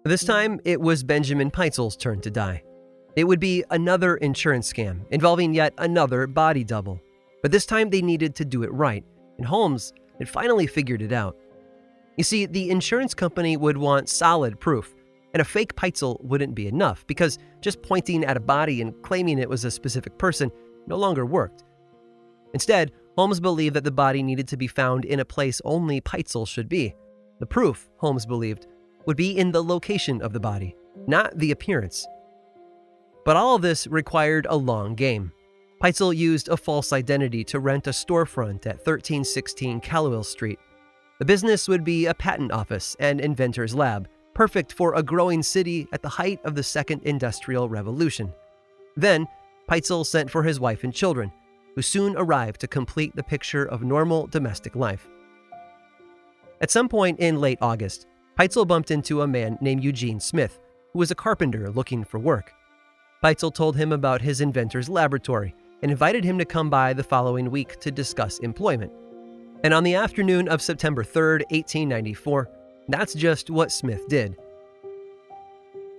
This 0.08 0.24
time, 0.24 0.58
it 0.64 0.80
was 0.80 1.02
Benjamin 1.02 1.50
Pitezel's 1.50 1.94
turn 1.94 2.22
to 2.22 2.30
die. 2.30 2.62
It 3.14 3.24
would 3.24 3.40
be 3.40 3.62
another 3.68 4.16
insurance 4.16 4.72
scam 4.72 5.02
involving 5.10 5.52
yet 5.52 5.74
another 5.76 6.26
body 6.26 6.64
double. 6.64 6.98
But 7.42 7.52
this 7.52 7.66
time 7.66 7.90
they 7.90 8.00
needed 8.00 8.34
to 8.36 8.46
do 8.46 8.62
it 8.62 8.72
right, 8.72 9.04
and 9.36 9.46
Holmes 9.46 9.92
had 10.16 10.26
finally 10.26 10.66
figured 10.66 11.02
it 11.02 11.12
out. 11.12 11.36
You 12.16 12.24
see, 12.24 12.46
the 12.46 12.70
insurance 12.70 13.12
company 13.12 13.58
would 13.58 13.76
want 13.76 14.08
solid 14.08 14.58
proof, 14.58 14.94
and 15.34 15.42
a 15.42 15.44
fake 15.44 15.76
Pitezel 15.76 16.24
wouldn't 16.24 16.54
be 16.54 16.68
enough 16.68 17.06
because 17.06 17.38
just 17.60 17.82
pointing 17.82 18.24
at 18.24 18.38
a 18.38 18.40
body 18.40 18.80
and 18.80 18.94
claiming 19.02 19.38
it 19.38 19.50
was 19.50 19.66
a 19.66 19.70
specific 19.70 20.16
person 20.16 20.50
no 20.86 20.96
longer 20.96 21.26
worked. 21.26 21.64
Instead, 22.54 22.92
Holmes 23.18 23.40
believed 23.40 23.76
that 23.76 23.84
the 23.84 23.90
body 23.90 24.22
needed 24.22 24.48
to 24.48 24.56
be 24.56 24.68
found 24.68 25.04
in 25.04 25.20
a 25.20 25.24
place 25.26 25.60
only 25.66 26.00
Pitezel 26.00 26.48
should 26.48 26.70
be. 26.70 26.94
The 27.40 27.46
proof, 27.46 27.90
Holmes 27.98 28.24
believed, 28.24 28.68
would 29.08 29.16
be 29.16 29.38
in 29.38 29.50
the 29.50 29.64
location 29.64 30.20
of 30.20 30.34
the 30.34 30.38
body, 30.38 30.76
not 31.06 31.38
the 31.38 31.50
appearance. 31.50 32.06
But 33.24 33.36
all 33.36 33.56
of 33.56 33.62
this 33.62 33.86
required 33.86 34.46
a 34.50 34.54
long 34.54 34.94
game. 34.94 35.32
Pitezel 35.82 36.14
used 36.14 36.48
a 36.48 36.58
false 36.58 36.92
identity 36.92 37.42
to 37.44 37.58
rent 37.58 37.86
a 37.86 37.90
storefront 37.90 38.66
at 38.66 38.84
1316 38.84 39.80
Callowhill 39.80 40.26
Street. 40.26 40.58
The 41.20 41.24
business 41.24 41.68
would 41.68 41.84
be 41.84 42.04
a 42.04 42.12
patent 42.12 42.52
office 42.52 42.96
and 43.00 43.18
inventor's 43.18 43.74
lab, 43.74 44.08
perfect 44.34 44.74
for 44.74 44.94
a 44.94 45.02
growing 45.02 45.42
city 45.42 45.88
at 45.90 46.02
the 46.02 46.10
height 46.10 46.40
of 46.44 46.54
the 46.54 46.62
Second 46.62 47.00
Industrial 47.04 47.66
Revolution. 47.66 48.30
Then, 48.94 49.26
Pitezel 49.70 50.04
sent 50.04 50.30
for 50.30 50.42
his 50.42 50.60
wife 50.60 50.84
and 50.84 50.92
children, 50.92 51.32
who 51.74 51.80
soon 51.80 52.14
arrived 52.18 52.60
to 52.60 52.68
complete 52.68 53.16
the 53.16 53.22
picture 53.22 53.64
of 53.64 53.82
normal 53.82 54.26
domestic 54.26 54.76
life. 54.76 55.08
At 56.60 56.70
some 56.70 56.90
point 56.90 57.20
in 57.20 57.40
late 57.40 57.58
August, 57.62 58.06
Pitezel 58.38 58.68
bumped 58.68 58.92
into 58.92 59.22
a 59.22 59.26
man 59.26 59.58
named 59.60 59.82
Eugene 59.82 60.20
Smith, 60.20 60.60
who 60.92 61.00
was 61.00 61.10
a 61.10 61.16
carpenter 61.16 61.70
looking 61.70 62.04
for 62.04 62.20
work. 62.20 62.52
Pitezel 63.20 63.52
told 63.52 63.76
him 63.76 63.90
about 63.90 64.22
his 64.22 64.40
inventor's 64.40 64.88
laboratory 64.88 65.56
and 65.82 65.90
invited 65.90 66.22
him 66.22 66.38
to 66.38 66.44
come 66.44 66.70
by 66.70 66.92
the 66.92 67.02
following 67.02 67.50
week 67.50 67.80
to 67.80 67.90
discuss 67.90 68.38
employment. 68.38 68.92
And 69.64 69.74
on 69.74 69.82
the 69.82 69.96
afternoon 69.96 70.46
of 70.48 70.62
September 70.62 71.02
3rd, 71.02 71.50
1894, 71.50 72.48
that's 72.86 73.12
just 73.12 73.50
what 73.50 73.72
Smith 73.72 74.06
did. 74.06 74.36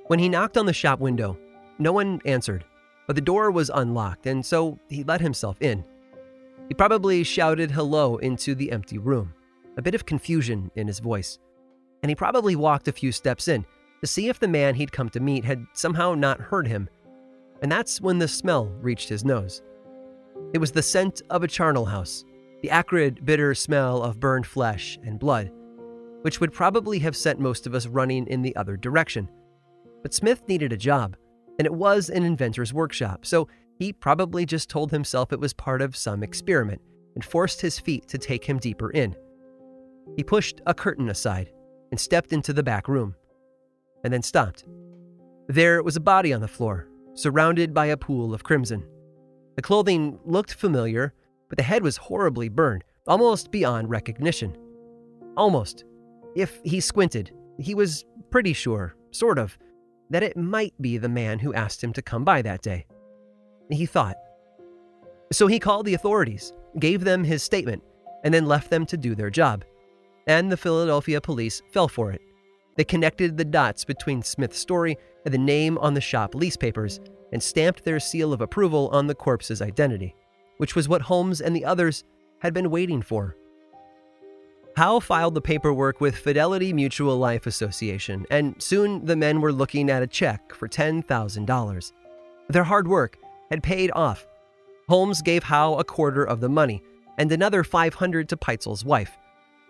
When 0.08 0.20
he 0.20 0.30
knocked 0.30 0.58
on 0.58 0.66
the 0.66 0.72
shop 0.72 1.02
window, 1.02 1.38
no 1.78 1.92
one 1.92 2.22
answered, 2.24 2.64
but 3.06 3.18
the 3.18 3.22
door 3.22 3.52
was 3.52 3.70
unlocked, 3.70 4.28
and 4.28 4.46
so 4.46 4.80
he 4.88 5.04
let 5.04 5.20
himself 5.20 5.62
in. 5.62 5.84
He 6.70 6.74
probably 6.74 7.26
shouted 7.26 7.72
hello 7.72 8.16
into 8.16 8.56
the 8.56 8.72
empty 8.72 8.98
room, 8.98 9.34
a 9.76 9.82
bit 9.82 9.94
of 9.94 10.06
confusion 10.06 10.72
in 10.78 10.88
his 10.88 11.00
voice. 11.00 11.38
And 12.02 12.10
he 12.10 12.16
probably 12.16 12.56
walked 12.56 12.88
a 12.88 12.94
few 12.94 13.12
steps 13.12 13.48
in 13.48 13.66
to 14.02 14.08
see 14.08 14.30
if 14.30 14.40
the 14.40 14.48
man 14.48 14.76
he'd 14.76 14.92
come 14.92 15.10
to 15.10 15.20
meet 15.20 15.44
had 15.44 15.66
somehow 15.74 16.14
not 16.16 16.40
heard 16.40 16.68
him. 16.68 16.90
And 17.62 17.72
that's 17.72 18.00
when 18.00 18.20
the 18.20 18.28
smell 18.28 18.68
reached 18.82 19.10
his 19.10 19.26
nose. 19.26 19.62
It 20.54 20.60
was 20.60 20.72
the 20.72 20.82
scent 20.82 21.22
of 21.30 21.44
a 21.44 21.48
charnel 21.48 21.86
house, 21.86 22.24
the 22.62 22.70
acrid, 22.70 23.26
bitter 23.26 23.54
smell 23.54 24.02
of 24.02 24.20
burned 24.20 24.48
flesh 24.48 24.98
and 25.04 25.20
blood, 25.20 25.52
which 26.22 26.40
would 26.40 26.54
probably 26.54 27.00
have 27.00 27.16
sent 27.16 27.40
most 27.40 27.68
of 27.68 27.76
us 27.76 27.88
running 27.88 28.28
in 28.28 28.42
the 28.42 28.56
other 28.56 28.78
direction. 28.78 29.30
But 30.02 30.14
Smith 30.14 30.42
needed 30.48 30.72
a 30.72 30.78
job, 30.78 31.18
and 31.58 31.66
it 31.66 31.74
was 31.74 32.10
an 32.10 32.24
inventor's 32.24 32.74
workshop, 32.74 33.26
so 33.26 33.50
he 33.78 33.92
probably 33.92 34.46
just 34.46 34.70
told 34.70 34.92
himself 34.92 35.34
it 35.34 35.40
was 35.40 35.54
part 35.54 35.82
of 35.82 35.96
some 35.96 36.24
experiment 36.24 36.82
and 37.16 37.24
forced 37.24 37.60
his 37.60 37.80
feet 37.80 38.08
to 38.08 38.18
take 38.18 38.46
him 38.46 38.58
deeper 38.58 38.92
in. 38.92 39.16
He 40.16 40.24
pushed 40.24 40.62
a 40.66 40.74
curtain 40.74 41.10
aside 41.10 41.52
and 41.92 42.00
stepped 42.00 42.34
into 42.34 42.54
the 42.54 42.64
back 42.64 42.88
room, 42.88 43.16
and 44.04 44.14
then 44.14 44.22
stopped. 44.22 44.66
There 45.48 45.82
was 45.82 45.96
a 45.96 46.02
body 46.02 46.34
on 46.34 46.42
the 46.42 46.48
floor, 46.48 46.88
surrounded 47.16 47.74
by 47.74 47.88
a 47.88 47.98
pool 47.98 48.34
of 48.34 48.44
crimson. 48.44 48.86
The 49.56 49.62
clothing 49.62 50.20
looked 50.26 50.54
familiar, 50.54 51.14
but 51.50 51.58
the 51.58 51.64
head 51.64 51.84
was 51.84 51.98
horribly 51.98 52.50
burned, 52.50 52.84
almost 53.08 53.52
beyond 53.52 53.90
recognition. 53.90 54.56
Almost. 55.36 55.84
If 56.36 56.60
he 56.64 56.80
squinted, 56.80 57.32
he 57.58 57.76
was 57.76 58.06
pretty 58.30 58.54
sure, 58.54 58.96
sort 59.12 59.40
of, 59.40 59.58
that 60.12 60.24
it 60.24 60.38
might 60.38 60.74
be 60.82 60.98
the 60.98 61.10
man 61.10 61.40
who 61.40 61.54
asked 61.54 61.84
him 61.84 61.94
to 61.94 62.02
come 62.02 62.24
by 62.24 62.42
that 62.42 62.62
day. 62.62 62.86
He 63.70 63.86
thought. 63.86 64.16
So 65.32 65.48
he 65.48 65.60
called 65.60 65.86
the 65.86 65.94
authorities, 65.94 66.54
gave 66.80 67.04
them 67.04 67.24
his 67.24 67.44
statement, 67.44 67.84
and 68.24 68.34
then 68.34 68.46
left 68.46 68.70
them 68.70 68.86
to 68.88 68.98
do 68.98 69.16
their 69.16 69.30
job. 69.30 69.64
And 70.30 70.52
the 70.52 70.58
Philadelphia 70.58 71.20
police 71.20 71.64
fell 71.72 71.88
for 71.88 72.12
it. 72.12 72.22
They 72.78 72.84
connected 72.84 73.36
the 73.36 73.44
dots 73.44 73.84
between 73.84 74.22
Smith's 74.22 74.60
story 74.60 74.96
and 75.26 75.34
the 75.34 75.40
name 75.40 75.80
on 75.80 75.96
the 75.96 76.02
shop 76.02 76.36
lease 76.36 76.56
papers 76.56 77.00
and 77.34 77.42
stamped 77.42 77.84
their 77.84 78.00
seal 78.00 78.32
of 78.32 78.40
approval 78.40 78.90
on 78.94 79.08
the 79.08 79.16
corpse's 79.16 79.60
identity, 79.60 80.16
which 80.58 80.76
was 80.76 80.88
what 80.88 81.02
Holmes 81.02 81.42
and 81.42 81.56
the 81.56 81.66
others 81.66 82.04
had 82.44 82.54
been 82.54 82.70
waiting 82.70 83.02
for. 83.02 83.36
Howe 84.78 85.00
filed 85.00 85.34
the 85.34 85.42
paperwork 85.42 86.00
with 86.00 86.16
Fidelity 86.16 86.74
Mutual 86.74 87.18
Life 87.18 87.48
Association, 87.48 88.28
and 88.30 88.56
soon 88.62 89.04
the 89.04 89.16
men 89.16 89.42
were 89.42 89.52
looking 89.52 89.90
at 89.90 90.04
a 90.04 90.08
check 90.08 90.54
for 90.54 90.68
$10,000. 90.68 91.92
Their 92.50 92.64
hard 92.64 92.88
work 92.88 93.18
had 93.50 93.64
paid 93.64 93.90
off. 93.96 94.28
Holmes 94.88 95.24
gave 95.24 95.42
Howe 95.42 95.74
a 95.74 95.84
quarter 95.84 96.24
of 96.24 96.40
the 96.40 96.50
money 96.50 96.84
and 97.18 97.32
another 97.32 97.64
500 97.64 98.30
to 98.30 98.38
Pitezel's 98.38 98.86
wife. 98.86 99.18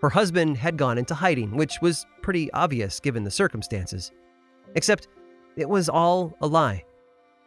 Her 0.02 0.10
husband 0.10 0.58
had 0.58 0.78
gone 0.78 0.98
into 0.98 1.14
hiding, 1.14 1.56
which 1.56 1.80
was 1.82 2.06
pretty 2.22 2.52
obvious 2.54 3.00
given 3.00 3.24
the 3.24 3.32
circumstances. 3.32 4.12
Except 4.76 5.08
it 5.56 5.68
was 5.68 5.90
all 5.90 6.36
a 6.42 6.48
lie. 6.48 6.84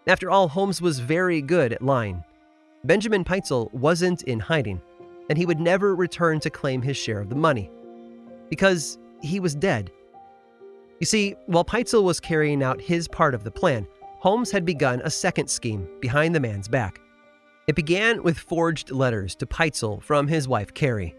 After 0.07 0.31
all, 0.31 0.49
Holmes 0.49 0.83
was 0.83 0.99
very 0.99 1.41
good 1.41 1.73
at 1.73 1.83
lying. 1.83 2.23
Benjamin 2.85 3.25
Pitezel 3.25 3.73
wasn't 3.73 4.23
in 4.25 4.41
hiding, 4.41 4.83
and 5.31 5.39
he 5.39 5.47
would 5.47 5.61
never 5.61 5.95
return 5.95 6.41
to 6.41 6.51
claim 6.51 6.83
his 6.83 6.97
share 6.97 7.21
of 7.21 7.29
the 7.29 7.37
money. 7.37 7.71
Because 8.51 8.99
he 9.23 9.41
was 9.41 9.55
dead. 9.55 9.91
You 11.01 11.07
see, 11.07 11.37
while 11.47 11.65
Pitezel 11.65 12.03
was 12.03 12.21
carrying 12.21 12.63
out 12.63 12.81
his 12.81 13.09
part 13.09 13.35
of 13.35 13.45
the 13.45 13.51
plan, 13.51 13.87
Holmes 14.19 14.51
had 14.51 14.65
begun 14.65 15.01
a 15.03 15.11
second 15.11 15.49
scheme 15.49 15.89
behind 16.01 16.35
the 16.35 16.41
man's 16.41 16.69
back. 16.69 17.01
It 17.67 17.77
began 17.77 18.23
with 18.23 18.39
forged 18.39 18.91
letters 18.91 19.35
to 19.37 19.47
Pitezel 19.47 20.03
from 20.03 20.27
his 20.27 20.49
wife 20.49 20.75
Carrie. 20.75 21.15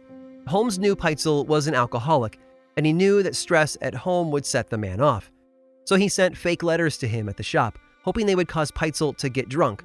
Holmes 0.48 0.78
knew 0.78 0.96
Pitezel 0.96 1.46
was 1.48 1.68
an 1.68 1.74
alcoholic, 1.74 2.40
and 2.76 2.86
he 2.86 2.94
knew 2.94 3.24
that 3.24 3.36
stress 3.36 3.78
at 3.82 3.94
home 3.94 4.32
would 4.32 4.46
set 4.46 4.70
the 4.70 4.78
man 4.78 5.00
off. 5.00 5.32
So 5.86 5.96
he 5.96 6.10
sent 6.10 6.38
fake 6.38 6.64
letters 6.64 6.98
to 6.98 7.08
him 7.08 7.30
at 7.30 7.38
the 7.38 7.44
shop, 7.44 7.78
hoping 8.04 8.26
they 8.26 8.36
would 8.36 8.48
cause 8.48 8.72
Pitezel 8.72 9.16
to 9.18 9.30
get 9.30 9.50
drunk. 9.50 9.84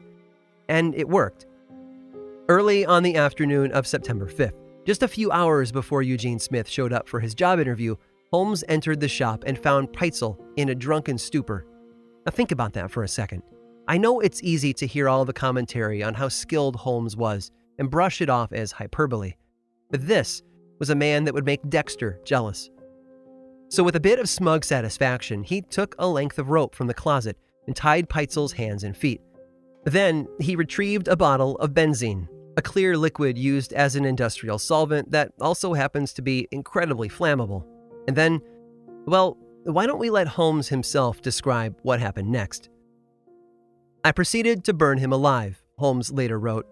And 0.69 0.95
it 0.95 1.09
worked. 1.09 1.47
Early 2.49 2.87
on 2.87 3.03
the 3.03 3.17
afternoon 3.17 3.73
of 3.73 3.87
September 3.87 4.27
5th, 4.27 4.59
just 4.87 5.03
a 5.03 5.09
few 5.09 5.31
hours 5.31 5.71
before 5.71 6.03
Eugene 6.03 6.38
Smith 6.38 6.69
showed 6.69 6.93
up 6.93 7.09
for 7.09 7.21
his 7.21 7.35
job 7.35 7.61
interview, 7.61 7.95
Holmes 8.33 8.65
entered 8.69 9.00
the 9.00 9.09
shop 9.09 9.45
and 9.47 9.59
found 9.59 9.88
Pitezel 9.88 10.38
in 10.57 10.71
a 10.71 10.75
drunken 10.75 11.19
stupor. 11.19 11.67
Now 12.25 12.33
think 12.33 12.53
about 12.53 12.73
that 12.75 12.91
for 12.91 13.03
a 13.03 13.09
second. 13.09 13.43
I 13.87 13.97
know 13.97 14.21
it's 14.21 14.43
easy 14.43 14.73
to 14.75 14.87
hear 14.87 15.09
all 15.09 15.25
the 15.25 15.33
commentary 15.33 16.03
on 16.03 16.15
how 16.15 16.29
skilled 16.29 16.77
Holmes 16.77 17.17
was 17.17 17.50
and 17.79 17.91
brush 17.91 18.21
it 18.21 18.29
off 18.29 18.53
as 18.53 18.73
hyperbole, 18.73 19.35
but 19.91 20.07
this 20.07 20.43
was 20.79 20.91
a 20.91 20.95
man 20.95 21.25
that 21.25 21.35
would 21.35 21.47
make 21.47 21.69
Dexter 21.69 22.21
jealous. 22.25 22.71
So, 23.71 23.83
with 23.83 23.97
a 23.97 24.01
bit 24.01 24.19
of 24.19 24.29
smug 24.29 24.65
satisfaction, 24.65 25.43
he 25.43 25.61
took 25.61 25.95
a 25.99 26.09
length 26.09 26.39
of 26.39 26.49
rope 26.49 26.75
from 26.75 26.87
the 26.87 26.95
closet 26.95 27.37
and 27.67 27.77
tied 27.77 28.09
Pitezel's 28.09 28.53
hands 28.53 28.83
and 28.83 28.97
feet. 28.97 29.21
Then 29.85 30.27
he 30.41 30.57
retrieved 30.57 31.09
a 31.09 31.17
bottle 31.17 31.57
of 31.57 31.75
benzene, 31.75 32.29
a 32.57 32.63
clear 32.63 32.97
liquid 32.97 33.37
used 33.37 33.73
as 33.73 33.95
an 33.95 34.05
industrial 34.05 34.59
solvent 34.59 35.11
that 35.11 35.33
also 35.41 35.75
happens 35.75 36.13
to 36.15 36.23
be 36.23 36.49
incredibly 36.51 37.09
flammable. 37.09 37.65
And 38.07 38.17
then, 38.17 38.41
well, 39.07 39.37
why 39.65 39.87
don't 39.87 39.99
we 39.99 40.11
let 40.11 40.29
Holmes 40.29 40.69
himself 40.69 41.21
describe 41.21 41.77
what 41.83 42.01
happened 42.01 42.31
next? 42.31 42.71
I 44.03 44.13
proceeded 44.13 44.65
to 44.65 44.73
burn 44.73 44.99
him 44.99 45.13
alive, 45.13 45.63
Holmes 45.77 46.11
later 46.11 46.39
wrote. 46.39 46.67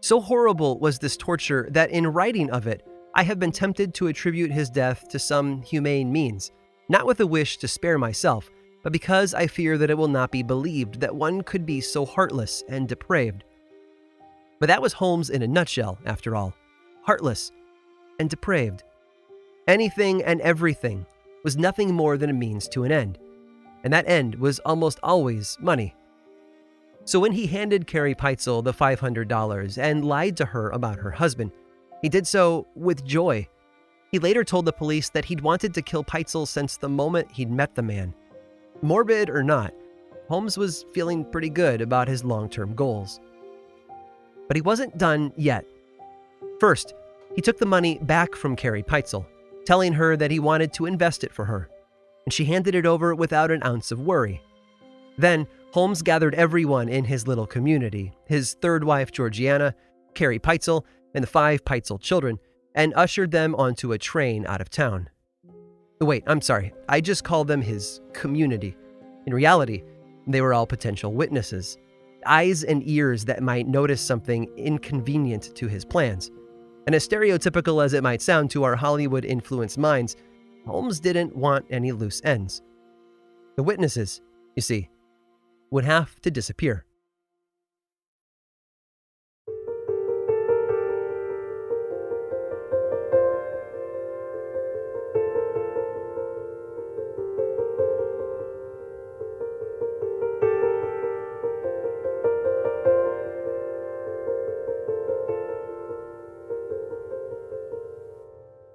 So 0.00 0.20
horrible 0.20 0.78
was 0.78 1.00
this 1.00 1.16
torture 1.16 1.68
that 1.72 1.90
in 1.90 2.06
writing 2.06 2.50
of 2.50 2.66
it, 2.66 2.86
I 3.16 3.22
have 3.22 3.38
been 3.38 3.50
tempted 3.50 3.94
to 3.94 4.08
attribute 4.08 4.52
his 4.52 4.68
death 4.68 5.08
to 5.08 5.18
some 5.18 5.62
humane 5.62 6.12
means, 6.12 6.52
not 6.90 7.06
with 7.06 7.18
a 7.20 7.26
wish 7.26 7.56
to 7.56 7.66
spare 7.66 7.96
myself, 7.96 8.50
but 8.82 8.92
because 8.92 9.32
I 9.32 9.46
fear 9.46 9.78
that 9.78 9.88
it 9.88 9.96
will 9.96 10.06
not 10.06 10.30
be 10.30 10.42
believed 10.42 11.00
that 11.00 11.16
one 11.16 11.40
could 11.40 11.64
be 11.64 11.80
so 11.80 12.04
heartless 12.04 12.62
and 12.68 12.86
depraved. 12.86 13.42
But 14.60 14.66
that 14.66 14.82
was 14.82 14.92
Holmes 14.92 15.30
in 15.30 15.40
a 15.40 15.48
nutshell, 15.48 15.98
after 16.04 16.36
all 16.36 16.52
heartless 17.04 17.52
and 18.18 18.28
depraved. 18.28 18.82
Anything 19.66 20.22
and 20.22 20.42
everything 20.42 21.06
was 21.42 21.56
nothing 21.56 21.94
more 21.94 22.18
than 22.18 22.28
a 22.28 22.34
means 22.34 22.68
to 22.68 22.84
an 22.84 22.92
end, 22.92 23.18
and 23.82 23.94
that 23.94 24.06
end 24.06 24.34
was 24.34 24.58
almost 24.58 25.00
always 25.02 25.56
money. 25.58 25.94
So 27.06 27.18
when 27.18 27.32
he 27.32 27.46
handed 27.46 27.86
Carrie 27.86 28.14
Pitezel 28.14 28.62
the 28.62 28.74
$500 28.74 29.78
and 29.78 30.04
lied 30.04 30.36
to 30.36 30.44
her 30.44 30.68
about 30.68 30.98
her 30.98 31.12
husband, 31.12 31.52
he 32.06 32.08
did 32.08 32.24
so 32.24 32.68
with 32.76 33.04
joy. 33.04 33.48
He 34.12 34.20
later 34.20 34.44
told 34.44 34.64
the 34.64 34.72
police 34.72 35.08
that 35.08 35.24
he'd 35.24 35.40
wanted 35.40 35.74
to 35.74 35.82
kill 35.82 36.04
Pitezel 36.04 36.46
since 36.46 36.76
the 36.76 36.88
moment 36.88 37.32
he'd 37.32 37.50
met 37.50 37.74
the 37.74 37.82
man. 37.82 38.14
Morbid 38.80 39.28
or 39.28 39.42
not, 39.42 39.74
Holmes 40.28 40.56
was 40.56 40.86
feeling 40.94 41.24
pretty 41.24 41.50
good 41.50 41.80
about 41.80 42.06
his 42.06 42.22
long 42.22 42.48
term 42.48 42.76
goals. 42.76 43.18
But 44.46 44.56
he 44.56 44.60
wasn't 44.60 44.96
done 44.96 45.32
yet. 45.36 45.64
First, 46.60 46.94
he 47.34 47.42
took 47.42 47.58
the 47.58 47.66
money 47.66 47.98
back 48.00 48.36
from 48.36 48.54
Carrie 48.54 48.84
Pitezel, 48.84 49.26
telling 49.64 49.92
her 49.94 50.16
that 50.16 50.30
he 50.30 50.38
wanted 50.38 50.72
to 50.74 50.86
invest 50.86 51.24
it 51.24 51.32
for 51.32 51.46
her, 51.46 51.68
and 52.24 52.32
she 52.32 52.44
handed 52.44 52.76
it 52.76 52.86
over 52.86 53.16
without 53.16 53.50
an 53.50 53.64
ounce 53.64 53.90
of 53.90 53.98
worry. 53.98 54.40
Then, 55.18 55.48
Holmes 55.72 56.02
gathered 56.02 56.36
everyone 56.36 56.88
in 56.88 57.04
his 57.04 57.26
little 57.26 57.48
community 57.48 58.12
his 58.26 58.54
third 58.54 58.84
wife, 58.84 59.10
Georgiana, 59.10 59.74
Carrie 60.14 60.38
Pitezel, 60.38 60.84
and 61.16 61.22
the 61.22 61.28
five 61.28 61.64
Pitezel 61.64 62.00
children 62.00 62.38
and 62.74 62.92
ushered 62.94 63.30
them 63.30 63.54
onto 63.56 63.92
a 63.92 63.98
train 63.98 64.46
out 64.46 64.60
of 64.60 64.68
town. 64.70 65.08
Oh, 66.00 66.04
wait, 66.04 66.22
I'm 66.26 66.42
sorry, 66.42 66.74
I 66.90 67.00
just 67.00 67.24
called 67.24 67.48
them 67.48 67.62
his 67.62 68.02
community. 68.12 68.76
In 69.26 69.32
reality, 69.32 69.82
they 70.26 70.42
were 70.42 70.52
all 70.52 70.66
potential 70.66 71.14
witnesses, 71.14 71.78
eyes 72.26 72.64
and 72.64 72.86
ears 72.86 73.24
that 73.24 73.42
might 73.42 73.66
notice 73.66 74.02
something 74.02 74.44
inconvenient 74.58 75.56
to 75.56 75.66
his 75.68 75.84
plans. 75.84 76.30
And 76.86 76.94
as 76.94 77.08
stereotypical 77.08 77.84
as 77.84 77.94
it 77.94 78.02
might 78.02 78.22
sound 78.22 78.50
to 78.50 78.64
our 78.64 78.76
Hollywood 78.76 79.24
influenced 79.24 79.78
minds, 79.78 80.16
Holmes 80.66 81.00
didn't 81.00 81.34
want 81.34 81.64
any 81.70 81.92
loose 81.92 82.20
ends. 82.24 82.60
The 83.56 83.62
witnesses, 83.62 84.20
you 84.54 84.62
see, 84.62 84.90
would 85.70 85.84
have 85.84 86.20
to 86.20 86.30
disappear. 86.30 86.85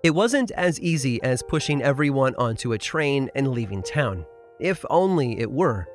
It 0.03 0.15
wasn't 0.15 0.49
as 0.51 0.79
easy 0.79 1.21
as 1.21 1.43
pushing 1.43 1.83
everyone 1.83 2.33
onto 2.35 2.73
a 2.73 2.77
train 2.77 3.29
and 3.35 3.49
leaving 3.49 3.83
town, 3.83 4.25
if 4.59 4.83
only 4.89 5.39
it 5.39 5.51
were. 5.51 5.87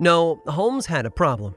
No, 0.00 0.40
Holmes 0.46 0.86
had 0.86 1.04
a 1.04 1.10
problem. 1.10 1.54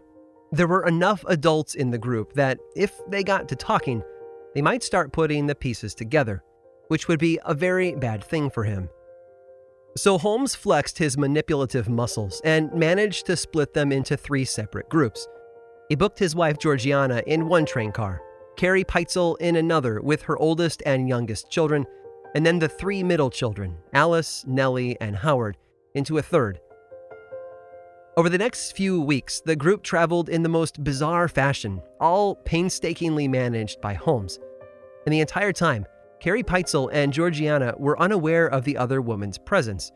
There 0.52 0.68
were 0.68 0.86
enough 0.86 1.24
adults 1.28 1.76
in 1.76 1.92
the 1.92 1.98
group 1.98 2.34
that, 2.34 2.60
if 2.76 2.94
they 3.10 3.24
got 3.24 3.48
to 3.50 3.56
talking, 3.56 4.04
they 4.54 4.62
might 4.62 4.84
start 4.84 5.14
putting 5.14 5.48
the 5.48 5.56
pieces 5.56 5.96
together, 5.96 6.44
which 6.90 7.08
would 7.08 7.20
be 7.20 7.40
a 7.46 7.54
very 7.54 7.96
bad 7.96 8.24
thing 8.24 8.50
for 8.50 8.66
him. 8.66 8.90
So 9.96 10.18
Holmes 10.18 10.56
flexed 10.56 10.98
his 10.98 11.18
manipulative 11.18 11.88
muscles 11.88 12.42
and 12.44 12.72
managed 12.74 13.26
to 13.28 13.38
split 13.38 13.74
them 13.74 13.92
into 13.92 14.18
three 14.18 14.46
separate 14.46 14.90
groups. 14.90 15.28
He 15.90 15.96
booked 15.96 16.20
his 16.20 16.36
wife 16.36 16.60
Georgiana 16.60 17.24
in 17.26 17.48
one 17.48 17.66
train 17.66 17.92
car, 17.92 18.22
Carrie 18.58 18.84
Pitezel 18.84 19.38
in 19.40 19.56
another 19.56 20.02
with 20.02 20.24
her 20.24 20.36
oldest 20.38 20.82
and 20.84 21.08
youngest 21.08 21.50
children, 21.52 21.86
and 22.34 22.44
then 22.44 22.58
the 22.58 22.68
three 22.68 23.04
middle 23.04 23.30
children, 23.30 23.78
Alice, 23.94 24.44
Nellie, 24.48 25.00
and 25.00 25.16
Howard, 25.16 25.58
into 25.94 26.18
a 26.18 26.24
third. 26.24 26.60
Over 28.18 28.30
the 28.30 28.38
next 28.40 28.72
few 28.72 29.00
weeks, 29.00 29.42
the 29.42 29.56
group 29.56 29.84
traveled 29.84 30.28
in 30.28 30.42
the 30.42 30.50
most 30.50 30.84
bizarre 30.84 31.28
fashion, 31.28 31.84
all 32.00 32.34
painstakingly 32.34 33.28
managed 33.28 33.80
by 33.80 33.94
Holmes. 33.94 34.40
And 35.06 35.14
the 35.14 35.22
entire 35.22 35.54
time, 35.54 35.86
Carrie 36.20 36.42
Pitezel 36.42 36.90
and 36.92 37.14
Georgiana 37.14 37.76
were 37.78 38.02
unaware 38.02 38.48
of 38.48 38.64
the 38.64 38.76
other 38.76 39.02
woman's 39.02 39.38
presence. 39.38 39.92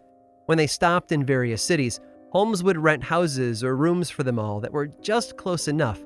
When 0.46 0.60
they 0.60 0.68
stopped 0.68 1.12
in 1.12 1.25
various 1.25 1.63
cities, 1.63 2.00
Holmes 2.30 2.63
would 2.63 2.77
rent 2.77 3.03
houses 3.03 3.63
or 3.63 3.75
rooms 3.75 4.12
for 4.12 4.22
them 4.22 4.38
all 4.38 4.60
that 4.60 4.72
were 4.72 4.88
just 4.88 5.36
close 5.36 5.68
enough, 5.68 6.00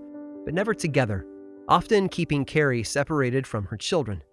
but 0.46 0.54
never 0.54 0.74
together 0.74 1.26
often 1.68 2.10
keeping 2.10 2.46
Carrie 2.46 2.84
separated 2.84 3.48
from 3.48 3.66
her 3.66 3.78
children. 3.78 4.24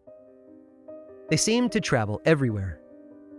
They 1.31 1.37
seemed 1.37 1.73
to 1.73 1.81
travel 1.81 2.21
everywhere 2.25 2.81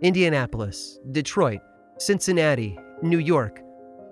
Indianapolis, 0.02 0.98
Detroit, 1.12 1.60
Cincinnati, 1.98 2.78
New 3.02 3.18
York. 3.18 3.60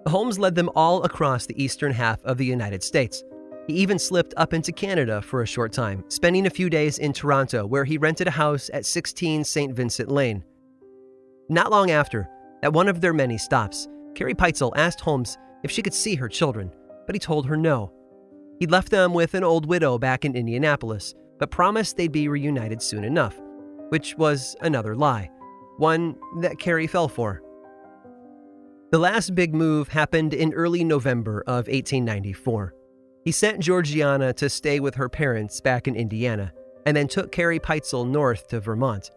Holmes 0.06 0.38
led 0.38 0.54
them 0.54 0.70
all 0.74 1.02
across 1.02 1.46
the 1.46 1.62
eastern 1.62 1.92
half 1.92 2.22
of 2.24 2.38
the 2.38 2.44
United 2.44 2.82
States. 2.82 3.24
He 3.66 3.74
even 3.74 3.98
slipped 3.98 4.34
up 4.36 4.54
into 4.54 4.72
Canada 4.72 5.22
for 5.22 5.42
a 5.42 5.46
short 5.46 5.72
time, 5.72 6.04
spending 6.08 6.46
a 6.46 6.50
few 6.50 6.68
days 6.68 6.98
in 6.98 7.12
Toronto, 7.12 7.66
where 7.66 7.84
he 7.84 7.98
rented 7.98 8.26
a 8.26 8.32
house 8.32 8.70
at 8.72 8.86
16 8.86 9.44
St. 9.44 9.74
Vincent 9.74 10.10
Lane. 10.10 10.44
Not 11.48 11.70
long 11.70 11.90
after, 11.90 12.28
at 12.62 12.72
one 12.72 12.88
of 12.88 13.00
their 13.00 13.12
many 13.12 13.38
stops, 13.38 13.88
Carrie 14.14 14.34
Pitezel 14.34 14.72
asked 14.76 15.00
Holmes 15.00 15.38
if 15.62 15.70
she 15.70 15.82
could 15.82 15.94
see 15.94 16.14
her 16.14 16.28
children, 16.28 16.72
but 17.06 17.14
he 17.14 17.20
told 17.20 17.46
her 17.46 17.56
no. 17.56 17.92
He'd 18.62 18.70
left 18.70 18.90
them 18.92 19.12
with 19.12 19.34
an 19.34 19.42
old 19.42 19.66
widow 19.66 19.98
back 19.98 20.24
in 20.24 20.36
Indianapolis, 20.36 21.16
but 21.40 21.50
promised 21.50 21.96
they'd 21.96 22.12
be 22.12 22.28
reunited 22.28 22.80
soon 22.80 23.02
enough, 23.02 23.36
which 23.88 24.14
was 24.16 24.54
another 24.60 24.94
lie, 24.94 25.32
one 25.78 26.14
that 26.38 26.60
Carrie 26.60 26.86
fell 26.86 27.08
for. 27.08 27.42
The 28.92 29.00
last 29.00 29.34
big 29.34 29.52
move 29.52 29.88
happened 29.88 30.32
in 30.32 30.52
early 30.52 30.84
November 30.84 31.40
of 31.48 31.66
1894. 31.66 32.72
He 33.24 33.32
sent 33.32 33.58
Georgiana 33.58 34.32
to 34.34 34.48
stay 34.48 34.78
with 34.78 34.94
her 34.94 35.08
parents 35.08 35.60
back 35.60 35.88
in 35.88 35.96
Indiana, 35.96 36.52
and 36.86 36.96
then 36.96 37.08
took 37.08 37.32
Carrie 37.32 37.58
Pitezel 37.58 38.08
north 38.08 38.46
to 38.50 38.60
Vermont. 38.60 39.10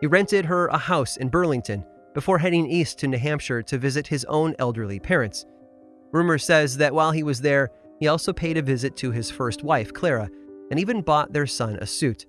He 0.00 0.06
rented 0.06 0.46
her 0.46 0.68
a 0.68 0.78
house 0.78 1.18
in 1.18 1.28
Burlington 1.28 1.84
before 2.14 2.38
heading 2.38 2.66
east 2.66 2.98
to 3.00 3.08
New 3.08 3.18
Hampshire 3.18 3.62
to 3.64 3.76
visit 3.76 4.06
his 4.06 4.24
own 4.24 4.54
elderly 4.58 5.00
parents. 5.00 5.44
Rumor 6.12 6.38
says 6.38 6.78
that 6.78 6.94
while 6.94 7.10
he 7.10 7.22
was 7.22 7.42
there, 7.42 7.70
he 7.98 8.08
also 8.08 8.32
paid 8.32 8.56
a 8.56 8.62
visit 8.62 8.96
to 8.96 9.10
his 9.10 9.30
first 9.30 9.62
wife, 9.62 9.92
Clara, 9.92 10.28
and 10.70 10.80
even 10.80 11.02
bought 11.02 11.32
their 11.32 11.46
son 11.46 11.76
a 11.76 11.86
suit. 11.86 12.26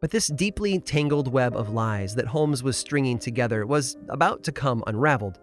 But 0.00 0.10
this 0.10 0.28
deeply 0.28 0.78
tangled 0.78 1.32
web 1.32 1.56
of 1.56 1.70
lies 1.70 2.14
that 2.16 2.26
Holmes 2.26 2.62
was 2.62 2.76
stringing 2.76 3.18
together 3.18 3.66
was 3.66 3.96
about 4.10 4.42
to 4.44 4.52
come 4.52 4.84
unraveled. 4.86 5.38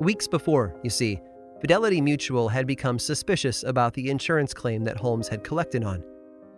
Weeks 0.00 0.26
before, 0.26 0.74
you 0.82 0.88
see, 0.88 1.20
Fidelity 1.60 2.00
Mutual 2.00 2.48
had 2.48 2.66
become 2.66 2.98
suspicious 2.98 3.62
about 3.64 3.92
the 3.92 4.08
insurance 4.08 4.54
claim 4.54 4.82
that 4.84 4.96
Holmes 4.96 5.28
had 5.28 5.44
collected 5.44 5.84
on. 5.84 6.02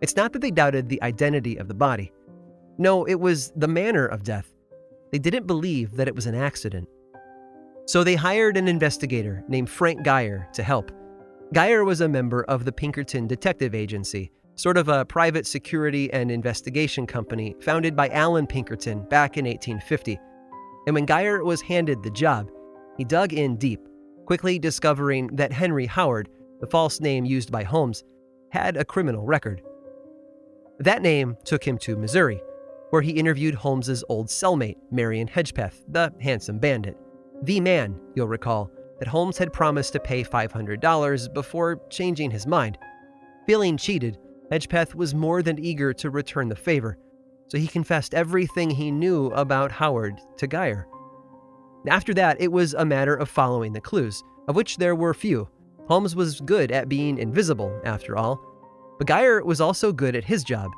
It's 0.01 0.15
not 0.15 0.33
that 0.33 0.39
they 0.39 0.53
doubted 0.53 0.89
the 0.89 1.03
identity 1.03 1.57
of 1.57 1.67
the 1.67 1.75
body. 1.75 2.13
No, 2.79 3.05
it 3.05 3.19
was 3.19 3.53
the 3.57 3.69
manner 3.69 4.07
of 4.07 4.23
death. 4.23 4.55
They 5.11 5.19
didn't 5.19 5.47
believe 5.47 5.97
that 5.97 6.07
it 6.09 6.15
was 6.15 6.27
an 6.27 6.37
accident. 6.37 6.89
So 7.87 8.05
they 8.05 8.15
hired 8.15 8.57
an 8.57 8.69
investigator 8.69 9.43
named 9.49 9.69
Frank 9.69 10.05
Geyer 10.05 10.49
to 10.53 10.63
help. 10.63 10.93
Geyer 11.53 11.85
was 11.85 12.01
a 12.01 12.09
member 12.09 12.45
of 12.45 12.65
the 12.65 12.73
Pinkerton 12.73 13.27
Detective 13.27 13.75
Agency, 13.75 14.33
sort 14.55 14.79
of 14.79 14.89
a 14.89 15.05
private 15.05 15.47
security 15.47 16.11
and 16.11 16.31
investigation 16.31 17.07
company 17.07 17.55
founded 17.61 17.95
by 17.95 18.09
Allan 18.09 18.47
Pinkerton 18.47 19.07
back 19.11 19.37
in 19.37 19.45
1850. 19.45 20.19
And 20.87 20.95
when 20.95 21.05
Geyer 21.05 21.45
was 21.45 21.61
handed 21.61 22.03
the 22.03 22.11
job, 22.11 22.51
he 22.97 23.05
dug 23.05 23.35
in 23.35 23.57
deep, 23.57 23.87
quickly 24.25 24.59
discovering 24.59 25.27
that 25.35 25.53
Henry 25.53 25.85
Howard, 25.85 26.31
the 26.63 26.67
false 26.67 27.01
name 27.01 27.27
used 27.27 27.53
by 27.53 27.65
Holmes, 27.65 28.03
had 28.51 28.79
a 28.79 28.85
criminal 28.85 29.27
record. 29.27 29.61
That 30.79 31.03
name 31.03 31.37
took 31.45 31.63
him 31.63 31.77
to 31.79 31.99
Missouri, 31.99 32.41
where 32.89 33.03
he 33.03 33.11
interviewed 33.11 33.57
Holmes's 33.57 34.03
old 34.09 34.29
cellmate, 34.29 34.79
Marion 34.91 35.29
Hedgepeth, 35.29 35.85
the 35.87 36.15
handsome 36.19 36.59
bandit. 36.59 36.97
The 37.43 37.61
man, 37.61 38.01
you'll 38.15 38.29
recall, 38.29 38.71
that 38.99 39.09
Holmes 39.09 39.39
had 39.39 39.53
promised 39.53 39.93
to 39.95 40.01
pay 40.01 40.23
$500 40.23 41.35
before 41.35 41.81
changing 41.91 42.31
his 42.31 42.47
mind. 42.47 42.79
Feeling 43.47 43.77
cheated, 43.77 44.19
Hedgepeth 44.51 44.95
was 44.95 45.15
more 45.15 45.43
than 45.43 45.59
eager 45.59 45.93
to 45.95 46.11
return 46.11 46.49
the 46.49 46.57
favor, 46.57 46.99
so 47.49 47.59
he 47.59 47.67
confessed 47.67 48.15
everything 48.15 48.71
he 48.71 48.91
knew 48.91 49.27
about 49.29 49.73
Howard 49.73 50.21
to 50.37 50.47
Geyer. 50.47 50.87
After 51.89 52.15
that, 52.15 52.41
it 52.41 52.53
was 52.53 52.75
a 52.75 52.85
matter 52.85 53.17
of 53.17 53.29
following 53.29 53.73
the 53.73 53.81
clues, 53.81 54.23
of 54.47 54.57
which 54.57 54.77
there 54.77 54.95
were 54.95 55.15
few. 55.15 55.49
Holmes 55.89 56.15
was 56.15 56.41
good 56.41 56.71
at 56.71 56.89
being 56.89 57.19
invisible, 57.19 57.81
after 57.85 58.17
all, 58.17 58.41
but 58.99 59.09
Geyer 59.09 59.45
was 59.45 59.61
also 59.61 59.93
good 59.93 60.15
at 60.15 60.25
his 60.25 60.45
job. 60.45 60.71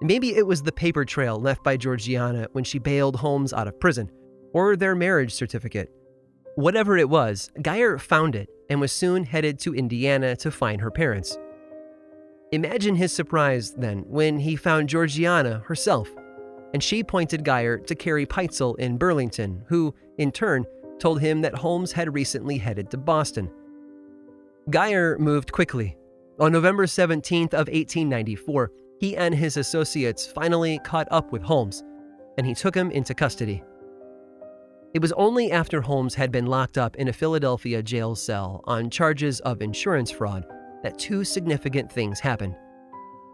Maybe 0.00 0.34
it 0.34 0.46
was 0.46 0.62
the 0.62 0.72
paper 0.72 1.04
trail 1.04 1.38
left 1.38 1.62
by 1.62 1.76
Georgiana 1.76 2.48
when 2.52 2.64
she 2.64 2.78
bailed 2.78 3.16
Holmes 3.16 3.52
out 3.52 3.68
of 3.68 3.78
prison, 3.78 4.10
or 4.52 4.74
their 4.74 4.94
marriage 4.94 5.34
certificate. 5.34 5.92
Whatever 6.54 6.98
it 6.98 7.08
was, 7.08 7.50
Geyer 7.62 7.98
found 7.98 8.34
it 8.34 8.48
and 8.68 8.80
was 8.80 8.92
soon 8.92 9.24
headed 9.24 9.58
to 9.60 9.74
Indiana 9.74 10.36
to 10.36 10.50
find 10.50 10.80
her 10.80 10.90
parents. 10.90 11.38
Imagine 12.52 12.94
his 12.94 13.12
surprise, 13.12 13.72
then, 13.72 14.00
when 14.06 14.38
he 14.38 14.56
found 14.56 14.90
Georgiana 14.90 15.62
herself, 15.64 16.10
and 16.74 16.82
she 16.82 17.02
pointed 17.02 17.44
Geyer 17.44 17.78
to 17.78 17.94
Carrie 17.94 18.26
Pitezel 18.26 18.78
in 18.78 18.98
Burlington, 18.98 19.64
who, 19.66 19.94
in 20.18 20.30
turn, 20.30 20.66
told 20.98 21.20
him 21.20 21.40
that 21.40 21.54
Holmes 21.54 21.92
had 21.92 22.14
recently 22.14 22.58
headed 22.58 22.90
to 22.90 22.98
Boston. 22.98 23.50
Geyer 24.68 25.18
moved 25.18 25.52
quickly. 25.52 25.96
On 26.38 26.52
November 26.52 26.84
17th 26.84 27.54
of 27.54 27.68
1894, 27.68 28.70
he 29.00 29.16
and 29.16 29.34
his 29.34 29.56
associates 29.56 30.26
finally 30.26 30.78
caught 30.84 31.08
up 31.10 31.32
with 31.32 31.42
Holmes, 31.42 31.82
and 32.36 32.46
he 32.46 32.54
took 32.54 32.74
him 32.74 32.90
into 32.90 33.14
custody. 33.14 33.62
It 34.94 35.00
was 35.00 35.12
only 35.12 35.50
after 35.50 35.80
Holmes 35.80 36.14
had 36.14 36.30
been 36.30 36.46
locked 36.46 36.76
up 36.76 36.96
in 36.96 37.08
a 37.08 37.12
Philadelphia 37.12 37.82
jail 37.82 38.14
cell 38.14 38.60
on 38.64 38.90
charges 38.90 39.40
of 39.40 39.62
insurance 39.62 40.10
fraud 40.10 40.44
that 40.82 40.98
two 40.98 41.24
significant 41.24 41.90
things 41.90 42.20
happened. 42.20 42.54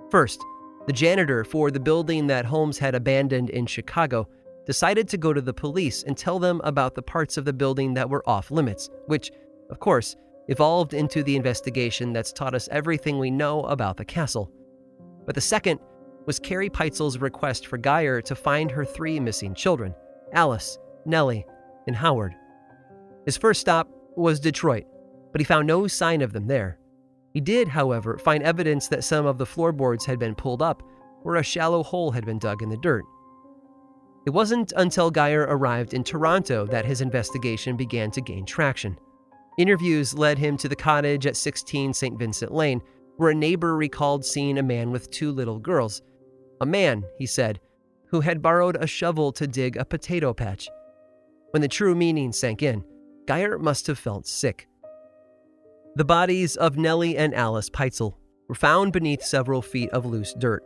First, 0.09 0.41
the 0.87 0.93
janitor 0.93 1.43
for 1.43 1.73
the 1.73 1.81
building 1.81 2.29
that 2.29 2.45
Holmes 2.45 2.79
had 2.79 2.95
abandoned 2.95 3.51
in 3.51 3.67
Chicago 3.67 4.29
decided 4.67 5.09
to 5.09 5.19
go 5.19 5.33
to 5.33 5.41
the 5.41 5.53
police 5.53 6.05
and 6.05 6.17
tell 6.17 6.39
them 6.39 6.61
about 6.63 6.95
the 6.95 7.03
parts 7.03 7.37
of 7.37 7.45
the 7.45 7.53
building 7.53 7.93
that 7.95 8.09
were 8.09 8.27
off 8.29 8.51
limits, 8.53 8.89
which, 9.07 9.33
of 9.71 9.81
course, 9.81 10.15
evolved 10.47 10.95
into 10.95 11.23
the 11.25 11.35
investigation 11.35 12.13
that's 12.13 12.33
taught 12.33 12.55
us 12.55 12.69
everything 12.71 13.19
we 13.19 13.31
know 13.31 13.63
about 13.63 13.97
the 13.97 14.05
castle. 14.05 14.51
But 15.27 15.35
the 15.35 15.41
second 15.41 15.81
was 16.25 16.39
Carrie 16.39 16.71
Pitezel's 16.71 17.19
request 17.19 17.67
for 17.67 17.79
Geyer 17.79 18.23
to 18.23 18.35
find 18.35 18.71
her 18.71 18.85
three 18.85 19.19
missing 19.19 19.55
children 19.55 19.95
Alice, 20.33 20.79
Nellie, 21.09 21.47
and 21.87 21.97
Howard. 21.97 22.35
His 23.25 23.37
first 23.37 23.61
stop 23.61 23.89
was 24.17 24.39
Detroit, 24.39 24.85
but 25.33 25.41
he 25.41 25.45
found 25.45 25.67
no 25.67 25.87
sign 25.87 26.23
of 26.23 26.33
them 26.33 26.47
there. 26.47 26.79
He 27.35 27.41
did, 27.41 27.69
however, 27.69 28.19
find 28.19 28.43
evidence 28.43 28.89
that 28.89 29.05
some 29.05 29.27
of 29.27 29.39
the 29.39 29.47
floorboards 29.47 30.05
had 30.05 30.19
been 30.19 30.35
pulled 30.35 30.63
up 30.63 30.83
where 31.23 31.37
a 31.37 31.43
shallow 31.43 31.83
hole 31.83 32.11
had 32.11 32.25
been 32.25 32.39
dug 32.39 32.63
in 32.63 32.69
the 32.69 32.77
dirt. 32.77 33.05
It 34.27 34.31
wasn't 34.31 34.73
until 34.77 35.11
Geyer 35.11 35.47
arrived 35.49 35.95
in 35.95 36.05
Toronto 36.05 36.67
that 36.67 36.85
his 36.85 37.01
investigation 37.01 37.77
began 37.77 38.11
to 38.13 38.21
gain 38.21 38.45
traction. 38.45 38.99
Interviews 39.59 40.15
led 40.15 40.39
him 40.39 40.57
to 40.59 40.69
the 40.69 40.77
cottage 40.77 41.27
at 41.27 41.37
16 41.37 41.93
St. 41.93 42.19
Vincent 42.19 42.53
Lane, 42.53 42.81
where 43.17 43.31
a 43.31 43.35
neighbor 43.35 43.77
recalled 43.77 44.25
seeing 44.25 44.59
a 44.59 44.63
man 44.63 44.91
with 44.91 45.11
two 45.11 45.33
little 45.33 45.59
girls. 45.59 46.03
A 46.61 46.67
man, 46.67 47.05
he 47.19 47.27
said, 47.27 47.59
who 48.11 48.21
had 48.21 48.43
borrowed 48.43 48.77
a 48.77 48.87
shovel 48.87 49.33
to 49.33 49.47
dig 49.47 49.77
a 49.77 49.85
potato 49.85 50.33
patch. 50.33 50.69
When 51.51 51.63
the 51.63 51.69
true 51.69 51.95
meaning 51.95 52.33
sank 52.33 52.63
in, 52.63 52.85
Geyer 53.27 53.59
must 53.59 53.87
have 53.87 53.99
felt 53.99 54.27
sick. 54.27 54.69
The 55.97 56.05
bodies 56.05 56.57
of 56.57 56.77
Nellie 56.77 57.17
and 57.17 57.35
Alice 57.35 57.71
Pitezel 57.71 58.17
were 58.49 58.55
found 58.55 58.93
beneath 58.93 59.23
several 59.23 59.63
feet 59.63 59.91
of 59.91 60.07
loose 60.07 60.35
dirt. 60.39 60.63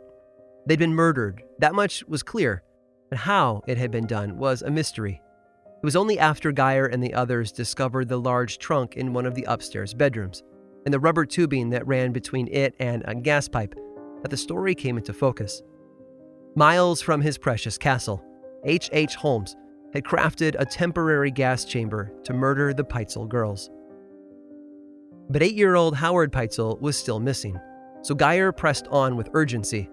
They'd 0.65 0.79
been 0.79 0.93
murdered, 0.93 1.43
that 1.59 1.73
much 1.73 2.03
was 2.05 2.21
clear, 2.21 2.63
but 3.09 3.19
how 3.19 3.61
it 3.67 3.77
had 3.77 3.91
been 3.91 4.07
done 4.07 4.37
was 4.37 4.61
a 4.61 4.71
mystery. 4.71 5.21
It 5.65 5.85
was 5.85 5.95
only 5.95 6.19
after 6.19 6.51
Geyer 6.51 6.85
and 6.85 7.03
the 7.03 7.13
others 7.13 7.51
discovered 7.51 8.07
the 8.07 8.19
large 8.19 8.57
trunk 8.57 8.95
in 8.95 9.13
one 9.13 9.25
of 9.25 9.35
the 9.35 9.43
upstairs 9.43 9.93
bedrooms 9.93 10.43
and 10.85 10.93
the 10.93 10.99
rubber 10.99 11.25
tubing 11.25 11.69
that 11.69 11.87
ran 11.87 12.11
between 12.11 12.47
it 12.49 12.75
and 12.79 13.03
a 13.05 13.15
gas 13.15 13.47
pipe 13.47 13.75
that 14.21 14.31
the 14.31 14.37
story 14.37 14.75
came 14.75 14.97
into 14.97 15.13
focus. 15.13 15.61
Miles 16.55 17.01
from 17.01 17.21
his 17.21 17.37
precious 17.37 17.77
castle, 17.77 18.23
H. 18.63 18.89
H. 18.93 19.15
Holmes 19.15 19.55
had 19.93 20.03
crafted 20.03 20.55
a 20.57 20.65
temporary 20.65 21.31
gas 21.31 21.65
chamber 21.65 22.11
to 22.23 22.33
murder 22.33 22.73
the 22.73 22.83
Pitezel 22.83 23.29
girls. 23.29 23.69
But 25.29 25.43
eight 25.43 25.55
year 25.55 25.75
old 25.75 25.95
Howard 25.95 26.31
Pitezel 26.31 26.81
was 26.81 26.97
still 26.97 27.19
missing, 27.19 27.59
so 28.01 28.15
Geyer 28.15 28.51
pressed 28.51 28.87
on 28.87 29.15
with 29.15 29.29
urgency. 29.33 29.89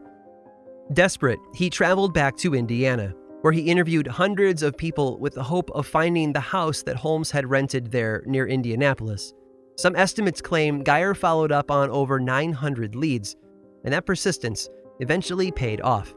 Desperate, 0.92 1.38
he 1.54 1.70
traveled 1.70 2.14
back 2.14 2.36
to 2.38 2.54
Indiana, 2.54 3.14
where 3.42 3.52
he 3.52 3.70
interviewed 3.70 4.06
hundreds 4.06 4.62
of 4.62 4.76
people 4.76 5.18
with 5.20 5.34
the 5.34 5.42
hope 5.42 5.70
of 5.70 5.86
finding 5.86 6.32
the 6.32 6.40
house 6.40 6.82
that 6.82 6.96
Holmes 6.96 7.30
had 7.30 7.48
rented 7.48 7.92
there 7.92 8.22
near 8.26 8.46
Indianapolis. 8.46 9.32
Some 9.76 9.96
estimates 9.96 10.42
claim 10.42 10.82
Geyer 10.82 11.14
followed 11.14 11.52
up 11.52 11.70
on 11.70 11.90
over 11.90 12.18
900 12.18 12.94
leads, 12.94 13.36
and 13.84 13.94
that 13.94 14.04
persistence 14.04 14.68
eventually 14.98 15.50
paid 15.52 15.80
off. 15.80 16.14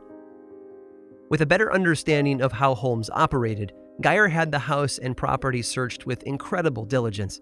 With 1.34 1.42
a 1.42 1.48
better 1.48 1.74
understanding 1.74 2.44
of 2.44 2.52
how 2.52 2.76
Holmes 2.76 3.10
operated, 3.12 3.74
Geyer 4.02 4.28
had 4.28 4.52
the 4.52 4.60
house 4.60 5.00
and 5.00 5.18
property 5.18 5.64
searched 5.64 6.06
with 6.06 6.22
incredible 6.22 6.86
diligence. 6.86 7.42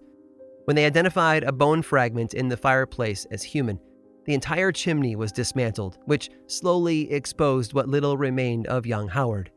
When 0.64 0.74
they 0.76 0.86
identified 0.86 1.44
a 1.44 1.52
bone 1.52 1.82
fragment 1.82 2.32
in 2.32 2.48
the 2.48 2.56
fireplace 2.56 3.26
as 3.30 3.42
human, 3.42 3.78
the 4.24 4.32
entire 4.32 4.72
chimney 4.72 5.14
was 5.14 5.30
dismantled, 5.30 5.98
which 6.06 6.30
slowly 6.46 7.12
exposed 7.12 7.74
what 7.74 7.86
little 7.86 8.16
remained 8.16 8.66
of 8.66 8.86
young 8.86 9.08
Howard. 9.08 9.50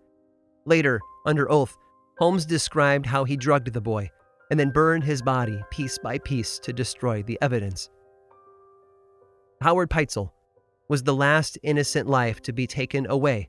Later, 0.66 1.00
under 1.26 1.50
oath, 1.50 1.74
Holmes 2.18 2.46
described 2.46 3.06
how 3.06 3.24
he 3.24 3.38
drugged 3.38 3.72
the 3.72 3.80
boy 3.80 4.12
and 4.52 4.60
then 4.60 4.70
burned 4.70 5.06
his 5.06 5.22
body 5.22 5.64
piece 5.72 5.98
by 5.98 6.18
piece 6.18 6.60
to 6.60 6.74
destroy 6.74 7.24
the 7.24 7.38
evidence. 7.42 7.90
Howard 9.62 9.90
Pitezel 9.90 10.34
was 10.90 11.04
the 11.04 11.16
last 11.16 11.58
innocent 11.64 12.10
life 12.10 12.42
to 12.42 12.52
be 12.52 12.68
taken 12.68 13.08
away 13.10 13.48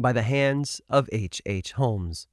by 0.00 0.12
the 0.12 0.22
hands 0.22 0.80
of 0.88 1.08
H. 1.12 1.42
H. 1.44 1.72
Holmes. 1.72 2.26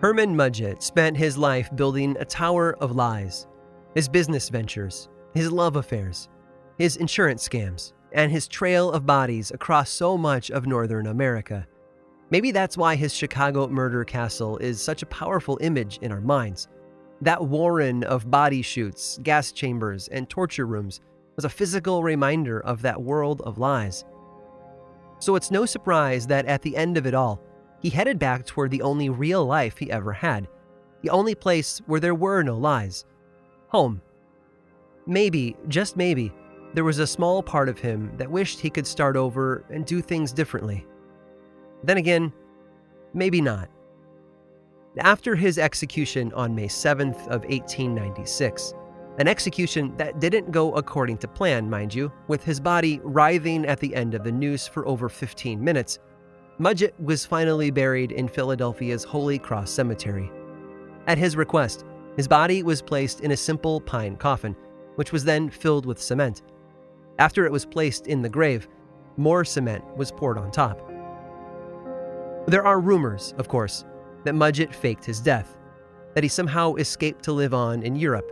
Herman 0.00 0.34
Mudgett 0.34 0.80
spent 0.80 1.16
his 1.16 1.36
life 1.36 1.68
building 1.74 2.16
a 2.20 2.24
tower 2.24 2.76
of 2.80 2.92
lies. 2.92 3.48
His 3.94 4.08
business 4.08 4.48
ventures, 4.48 5.08
his 5.34 5.50
love 5.50 5.74
affairs, 5.74 6.28
his 6.78 6.96
insurance 6.96 7.46
scams, 7.46 7.92
and 8.12 8.32
his 8.32 8.48
trail 8.48 8.90
of 8.90 9.06
bodies 9.06 9.50
across 9.50 9.90
so 9.90 10.16
much 10.16 10.50
of 10.50 10.66
Northern 10.66 11.06
America. 11.06 11.66
Maybe 12.30 12.50
that's 12.50 12.76
why 12.76 12.94
his 12.94 13.14
Chicago 13.14 13.68
murder 13.68 14.04
castle 14.04 14.58
is 14.58 14.80
such 14.80 15.02
a 15.02 15.06
powerful 15.06 15.58
image 15.60 15.98
in 16.02 16.12
our 16.12 16.20
minds. 16.20 16.68
That 17.20 17.44
warren 17.44 18.04
of 18.04 18.30
body 18.30 18.62
chutes, 18.62 19.18
gas 19.22 19.50
chambers, 19.52 20.08
and 20.08 20.28
torture 20.28 20.66
rooms 20.66 21.00
was 21.36 21.44
a 21.44 21.50
physical 21.50 22.02
reminder 22.02 22.60
of 22.60 22.82
that 22.82 23.00
world 23.00 23.42
of 23.42 23.58
lies. 23.58 24.04
So 25.20 25.34
it's 25.34 25.50
no 25.50 25.66
surprise 25.66 26.26
that 26.26 26.46
at 26.46 26.62
the 26.62 26.76
end 26.76 26.96
of 26.96 27.06
it 27.06 27.14
all, 27.14 27.40
he 27.80 27.90
headed 27.90 28.18
back 28.18 28.44
toward 28.44 28.70
the 28.70 28.82
only 28.82 29.08
real 29.08 29.44
life 29.44 29.78
he 29.78 29.90
ever 29.90 30.12
had, 30.12 30.48
the 31.02 31.10
only 31.10 31.34
place 31.34 31.80
where 31.86 32.00
there 32.00 32.14
were 32.14 32.42
no 32.42 32.56
lies 32.56 33.04
home. 33.68 34.00
Maybe, 35.06 35.56
just 35.68 35.96
maybe, 35.96 36.32
there 36.78 36.84
was 36.84 37.00
a 37.00 37.06
small 37.08 37.42
part 37.42 37.68
of 37.68 37.80
him 37.80 38.08
that 38.18 38.30
wished 38.30 38.60
he 38.60 38.70
could 38.70 38.86
start 38.86 39.16
over 39.16 39.64
and 39.68 39.84
do 39.84 40.00
things 40.00 40.30
differently. 40.30 40.86
Then 41.82 41.96
again, 41.96 42.32
maybe 43.12 43.40
not. 43.40 43.68
After 45.00 45.34
his 45.34 45.58
execution 45.58 46.32
on 46.34 46.54
May 46.54 46.68
7th 46.68 47.18
of 47.22 47.42
1896, 47.42 48.74
an 49.18 49.26
execution 49.26 49.92
that 49.96 50.20
didn't 50.20 50.52
go 50.52 50.72
according 50.74 51.18
to 51.18 51.26
plan, 51.26 51.68
mind 51.68 51.92
you, 51.92 52.12
with 52.28 52.44
his 52.44 52.60
body 52.60 53.00
writhing 53.02 53.66
at 53.66 53.80
the 53.80 53.92
end 53.92 54.14
of 54.14 54.22
the 54.22 54.30
noose 54.30 54.68
for 54.68 54.86
over 54.86 55.08
15 55.08 55.60
minutes, 55.60 55.98
Mudgett 56.60 56.92
was 57.00 57.26
finally 57.26 57.72
buried 57.72 58.12
in 58.12 58.28
Philadelphia's 58.28 59.02
Holy 59.02 59.40
Cross 59.40 59.72
Cemetery. 59.72 60.30
At 61.08 61.18
his 61.18 61.34
request, 61.34 61.84
his 62.16 62.28
body 62.28 62.62
was 62.62 62.80
placed 62.80 63.22
in 63.22 63.32
a 63.32 63.36
simple 63.36 63.80
pine 63.80 64.14
coffin, 64.14 64.54
which 64.94 65.10
was 65.10 65.24
then 65.24 65.50
filled 65.50 65.84
with 65.84 66.00
cement. 66.00 66.42
After 67.18 67.44
it 67.44 67.52
was 67.52 67.66
placed 67.66 68.06
in 68.06 68.22
the 68.22 68.28
grave, 68.28 68.68
more 69.16 69.44
cement 69.44 69.84
was 69.96 70.12
poured 70.12 70.38
on 70.38 70.50
top. 70.50 70.80
There 72.46 72.64
are 72.64 72.80
rumors, 72.80 73.34
of 73.38 73.48
course, 73.48 73.84
that 74.24 74.34
Mudgett 74.34 74.74
faked 74.74 75.04
his 75.04 75.20
death, 75.20 75.56
that 76.14 76.22
he 76.22 76.28
somehow 76.28 76.74
escaped 76.74 77.24
to 77.24 77.32
live 77.32 77.52
on 77.52 77.82
in 77.82 77.96
Europe. 77.96 78.30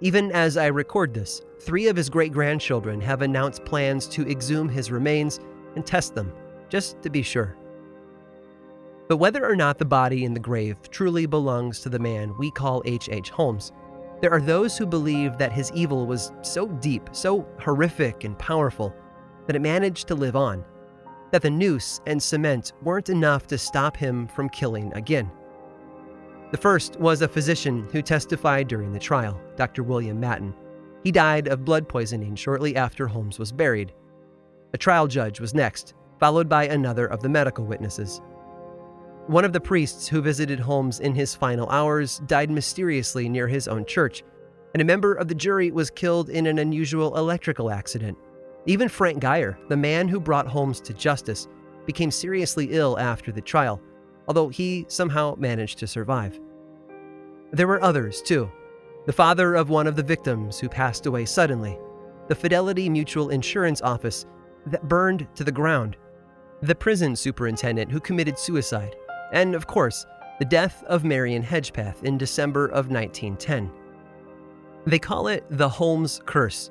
Even 0.00 0.32
as 0.32 0.56
I 0.56 0.66
record 0.66 1.14
this, 1.14 1.42
three 1.60 1.86
of 1.86 1.96
his 1.96 2.10
great 2.10 2.32
grandchildren 2.32 3.00
have 3.00 3.22
announced 3.22 3.64
plans 3.64 4.06
to 4.08 4.28
exhume 4.28 4.68
his 4.68 4.90
remains 4.90 5.38
and 5.76 5.86
test 5.86 6.14
them 6.14 6.32
just 6.68 7.00
to 7.02 7.10
be 7.10 7.22
sure. 7.22 7.56
But 9.08 9.18
whether 9.18 9.48
or 9.48 9.54
not 9.54 9.78
the 9.78 9.84
body 9.84 10.24
in 10.24 10.34
the 10.34 10.40
grave 10.40 10.76
truly 10.90 11.26
belongs 11.26 11.80
to 11.80 11.90
the 11.90 11.98
man 11.98 12.34
we 12.38 12.50
call 12.50 12.82
H.H. 12.86 13.14
H. 13.14 13.30
Holmes, 13.30 13.70
there 14.20 14.32
are 14.32 14.40
those 14.40 14.78
who 14.78 14.86
believe 14.86 15.38
that 15.38 15.52
his 15.52 15.70
evil 15.72 16.06
was 16.06 16.32
so 16.42 16.68
deep, 16.68 17.10
so 17.12 17.46
horrific 17.60 18.24
and 18.24 18.38
powerful, 18.38 18.94
that 19.46 19.56
it 19.56 19.62
managed 19.62 20.08
to 20.08 20.14
live 20.14 20.36
on, 20.36 20.64
that 21.30 21.42
the 21.42 21.50
noose 21.50 22.00
and 22.06 22.22
cement 22.22 22.72
weren't 22.82 23.08
enough 23.08 23.46
to 23.48 23.58
stop 23.58 23.96
him 23.96 24.26
from 24.28 24.48
killing 24.48 24.92
again. 24.94 25.30
The 26.50 26.58
first 26.58 26.96
was 27.00 27.20
a 27.20 27.28
physician 27.28 27.88
who 27.90 28.00
testified 28.00 28.68
during 28.68 28.92
the 28.92 28.98
trial, 28.98 29.40
Dr. 29.56 29.82
William 29.82 30.20
Matten. 30.20 30.54
He 31.02 31.10
died 31.10 31.48
of 31.48 31.64
blood 31.64 31.88
poisoning 31.88 32.36
shortly 32.36 32.76
after 32.76 33.06
Holmes 33.06 33.38
was 33.38 33.52
buried. 33.52 33.92
A 34.72 34.78
trial 34.78 35.06
judge 35.06 35.40
was 35.40 35.52
next, 35.52 35.94
followed 36.20 36.48
by 36.48 36.66
another 36.66 37.06
of 37.06 37.20
the 37.20 37.28
medical 37.28 37.66
witnesses. 37.66 38.20
One 39.26 39.46
of 39.46 39.54
the 39.54 39.60
priests 39.60 40.06
who 40.06 40.20
visited 40.20 40.60
Holmes 40.60 41.00
in 41.00 41.14
his 41.14 41.34
final 41.34 41.66
hours 41.70 42.18
died 42.26 42.50
mysteriously 42.50 43.26
near 43.26 43.48
his 43.48 43.66
own 43.66 43.86
church, 43.86 44.22
and 44.74 44.82
a 44.82 44.84
member 44.84 45.14
of 45.14 45.28
the 45.28 45.34
jury 45.34 45.70
was 45.70 45.88
killed 45.88 46.28
in 46.28 46.46
an 46.46 46.58
unusual 46.58 47.16
electrical 47.16 47.70
accident. 47.70 48.18
Even 48.66 48.86
Frank 48.86 49.20
Geyer, 49.20 49.58
the 49.68 49.78
man 49.78 50.08
who 50.08 50.20
brought 50.20 50.46
Holmes 50.46 50.78
to 50.82 50.92
justice, 50.92 51.48
became 51.86 52.10
seriously 52.10 52.68
ill 52.72 52.98
after 52.98 53.32
the 53.32 53.40
trial, 53.40 53.80
although 54.28 54.50
he 54.50 54.84
somehow 54.88 55.34
managed 55.38 55.78
to 55.78 55.86
survive. 55.86 56.38
There 57.50 57.68
were 57.68 57.82
others, 57.82 58.20
too. 58.20 58.50
The 59.06 59.12
father 59.12 59.54
of 59.54 59.70
one 59.70 59.86
of 59.86 59.96
the 59.96 60.02
victims 60.02 60.58
who 60.58 60.68
passed 60.68 61.06
away 61.06 61.24
suddenly, 61.24 61.78
the 62.28 62.34
Fidelity 62.34 62.90
Mutual 62.90 63.30
Insurance 63.30 63.80
Office 63.80 64.26
that 64.66 64.86
burned 64.86 65.26
to 65.34 65.44
the 65.44 65.52
ground, 65.52 65.96
the 66.60 66.74
prison 66.74 67.16
superintendent 67.16 67.90
who 67.90 68.00
committed 68.00 68.38
suicide, 68.38 68.96
and 69.32 69.54
of 69.54 69.66
course, 69.66 70.06
the 70.38 70.44
death 70.44 70.82
of 70.84 71.04
Marion 71.04 71.42
Hedgepeth 71.42 72.02
in 72.02 72.18
December 72.18 72.66
of 72.66 72.90
1910. 72.90 73.70
They 74.86 74.98
call 74.98 75.28
it 75.28 75.44
the 75.50 75.68
Holmes 75.68 76.20
Curse, 76.26 76.70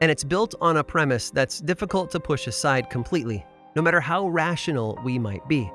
and 0.00 0.10
it's 0.10 0.24
built 0.24 0.54
on 0.60 0.76
a 0.76 0.84
premise 0.84 1.30
that's 1.30 1.60
difficult 1.60 2.10
to 2.12 2.20
push 2.20 2.46
aside 2.46 2.90
completely, 2.90 3.44
no 3.74 3.82
matter 3.82 4.00
how 4.00 4.28
rational 4.28 4.98
we 5.04 5.18
might 5.18 5.46
be. 5.48 5.70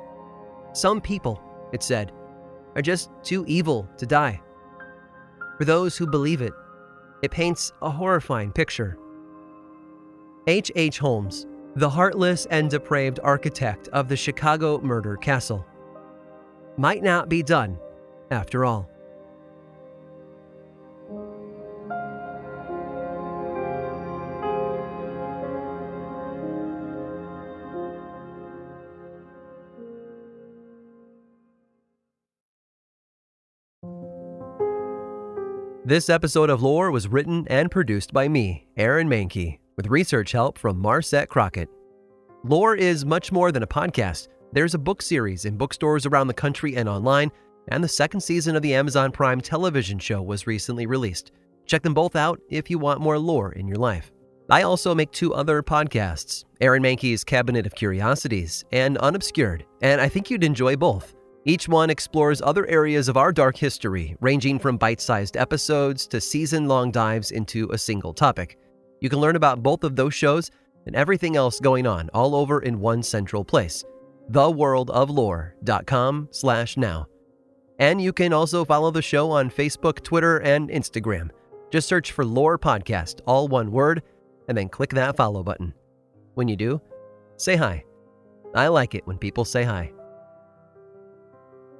Some 0.73 1.01
people, 1.01 1.41
it 1.73 1.83
said, 1.83 2.11
are 2.75 2.81
just 2.81 3.09
too 3.23 3.43
evil 3.47 3.89
to 3.97 4.05
die. 4.05 4.41
For 5.57 5.65
those 5.65 5.97
who 5.97 6.07
believe 6.07 6.41
it, 6.41 6.53
it 7.21 7.31
paints 7.31 7.71
a 7.81 7.89
horrifying 7.89 8.51
picture. 8.51 8.97
H. 10.47 10.71
H. 10.75 10.99
Holmes 10.99 11.47
the 11.75 11.89
heartless 11.89 12.45
and 12.51 12.69
depraved 12.69 13.19
architect 13.23 13.87
of 13.89 14.07
the 14.07 14.15
Chicago 14.15 14.79
murder 14.81 15.17
castle. 15.17 15.65
Might 16.77 17.03
not 17.03 17.29
be 17.29 17.43
done, 17.43 17.77
after 18.31 18.65
all. 18.65 18.89
This 35.85 36.09
episode 36.09 36.49
of 36.49 36.63
Lore 36.63 36.91
was 36.91 37.09
written 37.09 37.45
and 37.49 37.69
produced 37.69 38.13
by 38.13 38.29
me, 38.29 38.65
Aaron 38.77 39.09
Mahnke, 39.09 39.59
with 39.75 39.87
research 39.87 40.31
help 40.31 40.57
from 40.57 40.81
Marset 40.81 41.27
Crockett. 41.27 41.69
Lore 42.45 42.75
is 42.75 43.05
much 43.05 43.33
more 43.33 43.51
than 43.51 43.63
a 43.63 43.67
podcast. 43.67 44.29
There's 44.53 44.75
a 44.75 44.79
book 44.79 45.01
series 45.01 45.45
in 45.45 45.57
bookstores 45.57 46.05
around 46.05 46.27
the 46.27 46.33
country 46.35 46.75
and 46.75 46.87
online, 46.87 47.31
and 47.69 47.83
the 47.83 47.87
second 47.87 48.21
season 48.21 48.55
of 48.55 48.61
the 48.61 48.75
Amazon 48.75 49.11
Prime 49.11 49.41
television 49.41 49.97
show 49.97 50.21
was 50.21 50.45
recently 50.45 50.85
released. 50.85 51.31
Check 51.65 51.81
them 51.81 51.95
both 51.95 52.15
out 52.15 52.39
if 52.51 52.69
you 52.69 52.77
want 52.77 53.01
more 53.01 53.17
lore 53.17 53.53
in 53.53 53.67
your 53.67 53.77
life. 53.77 54.11
I 54.51 54.61
also 54.61 54.93
make 54.93 55.11
two 55.11 55.33
other 55.33 55.63
podcasts 55.63 56.43
Aaron 56.61 56.83
Mahnke's 56.83 57.23
Cabinet 57.23 57.65
of 57.65 57.73
Curiosities 57.73 58.63
and 58.71 58.99
Unobscured, 58.99 59.65
and 59.81 59.99
I 59.99 60.07
think 60.07 60.29
you'd 60.29 60.43
enjoy 60.43 60.75
both. 60.75 61.15
Each 61.45 61.67
one 61.67 61.89
explores 61.89 62.39
other 62.39 62.67
areas 62.67 63.09
of 63.09 63.17
our 63.17 63.31
dark 63.31 63.57
history, 63.57 64.15
ranging 64.21 64.59
from 64.59 64.77
bite 64.77 65.01
sized 65.01 65.35
episodes 65.35 66.05
to 66.09 66.21
season 66.21 66.67
long 66.67 66.91
dives 66.91 67.31
into 67.31 67.71
a 67.71 67.77
single 67.79 68.13
topic. 68.13 68.59
You 69.01 69.09
can 69.09 69.19
learn 69.19 69.35
about 69.35 69.63
both 69.63 69.83
of 69.83 69.95
those 69.95 70.13
shows 70.13 70.51
and 70.85 70.95
everything 70.95 71.35
else 71.35 71.59
going 71.59 71.87
on 71.87 72.11
all 72.13 72.35
over 72.35 72.61
in 72.61 72.79
one 72.79 73.01
central 73.01 73.43
place 73.43 73.83
theworldoflore.com 74.31 76.27
slash 76.31 76.77
now. 76.77 77.07
And 77.79 78.01
you 78.01 78.13
can 78.13 78.33
also 78.33 78.63
follow 78.63 78.91
the 78.91 79.01
show 79.01 79.31
on 79.31 79.49
facebook 79.49 80.03
twitter 80.03 80.37
and 80.39 80.69
instagram. 80.69 81.29
Just 81.71 81.87
search 81.87 82.11
for 82.11 82.23
lore 82.23 82.59
podcast 82.59 83.21
all 83.25 83.47
one 83.47 83.71
word 83.71 84.03
and 84.47 84.57
then 84.57 84.69
click 84.69 84.91
that 84.91 85.17
follow 85.17 85.43
button. 85.43 85.73
When 86.35 86.47
you 86.47 86.55
do 86.55 86.81
say 87.37 87.55
hi. 87.55 87.83
I 88.55 88.67
like 88.67 88.93
it 88.93 89.05
when 89.07 89.17
people 89.17 89.45
say 89.45 89.63
hi. 89.63 89.91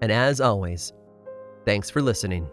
And 0.02 0.12
as 0.12 0.42
always 0.42 0.92
thanks 1.66 1.90
for 1.90 2.02
listening 2.02 2.50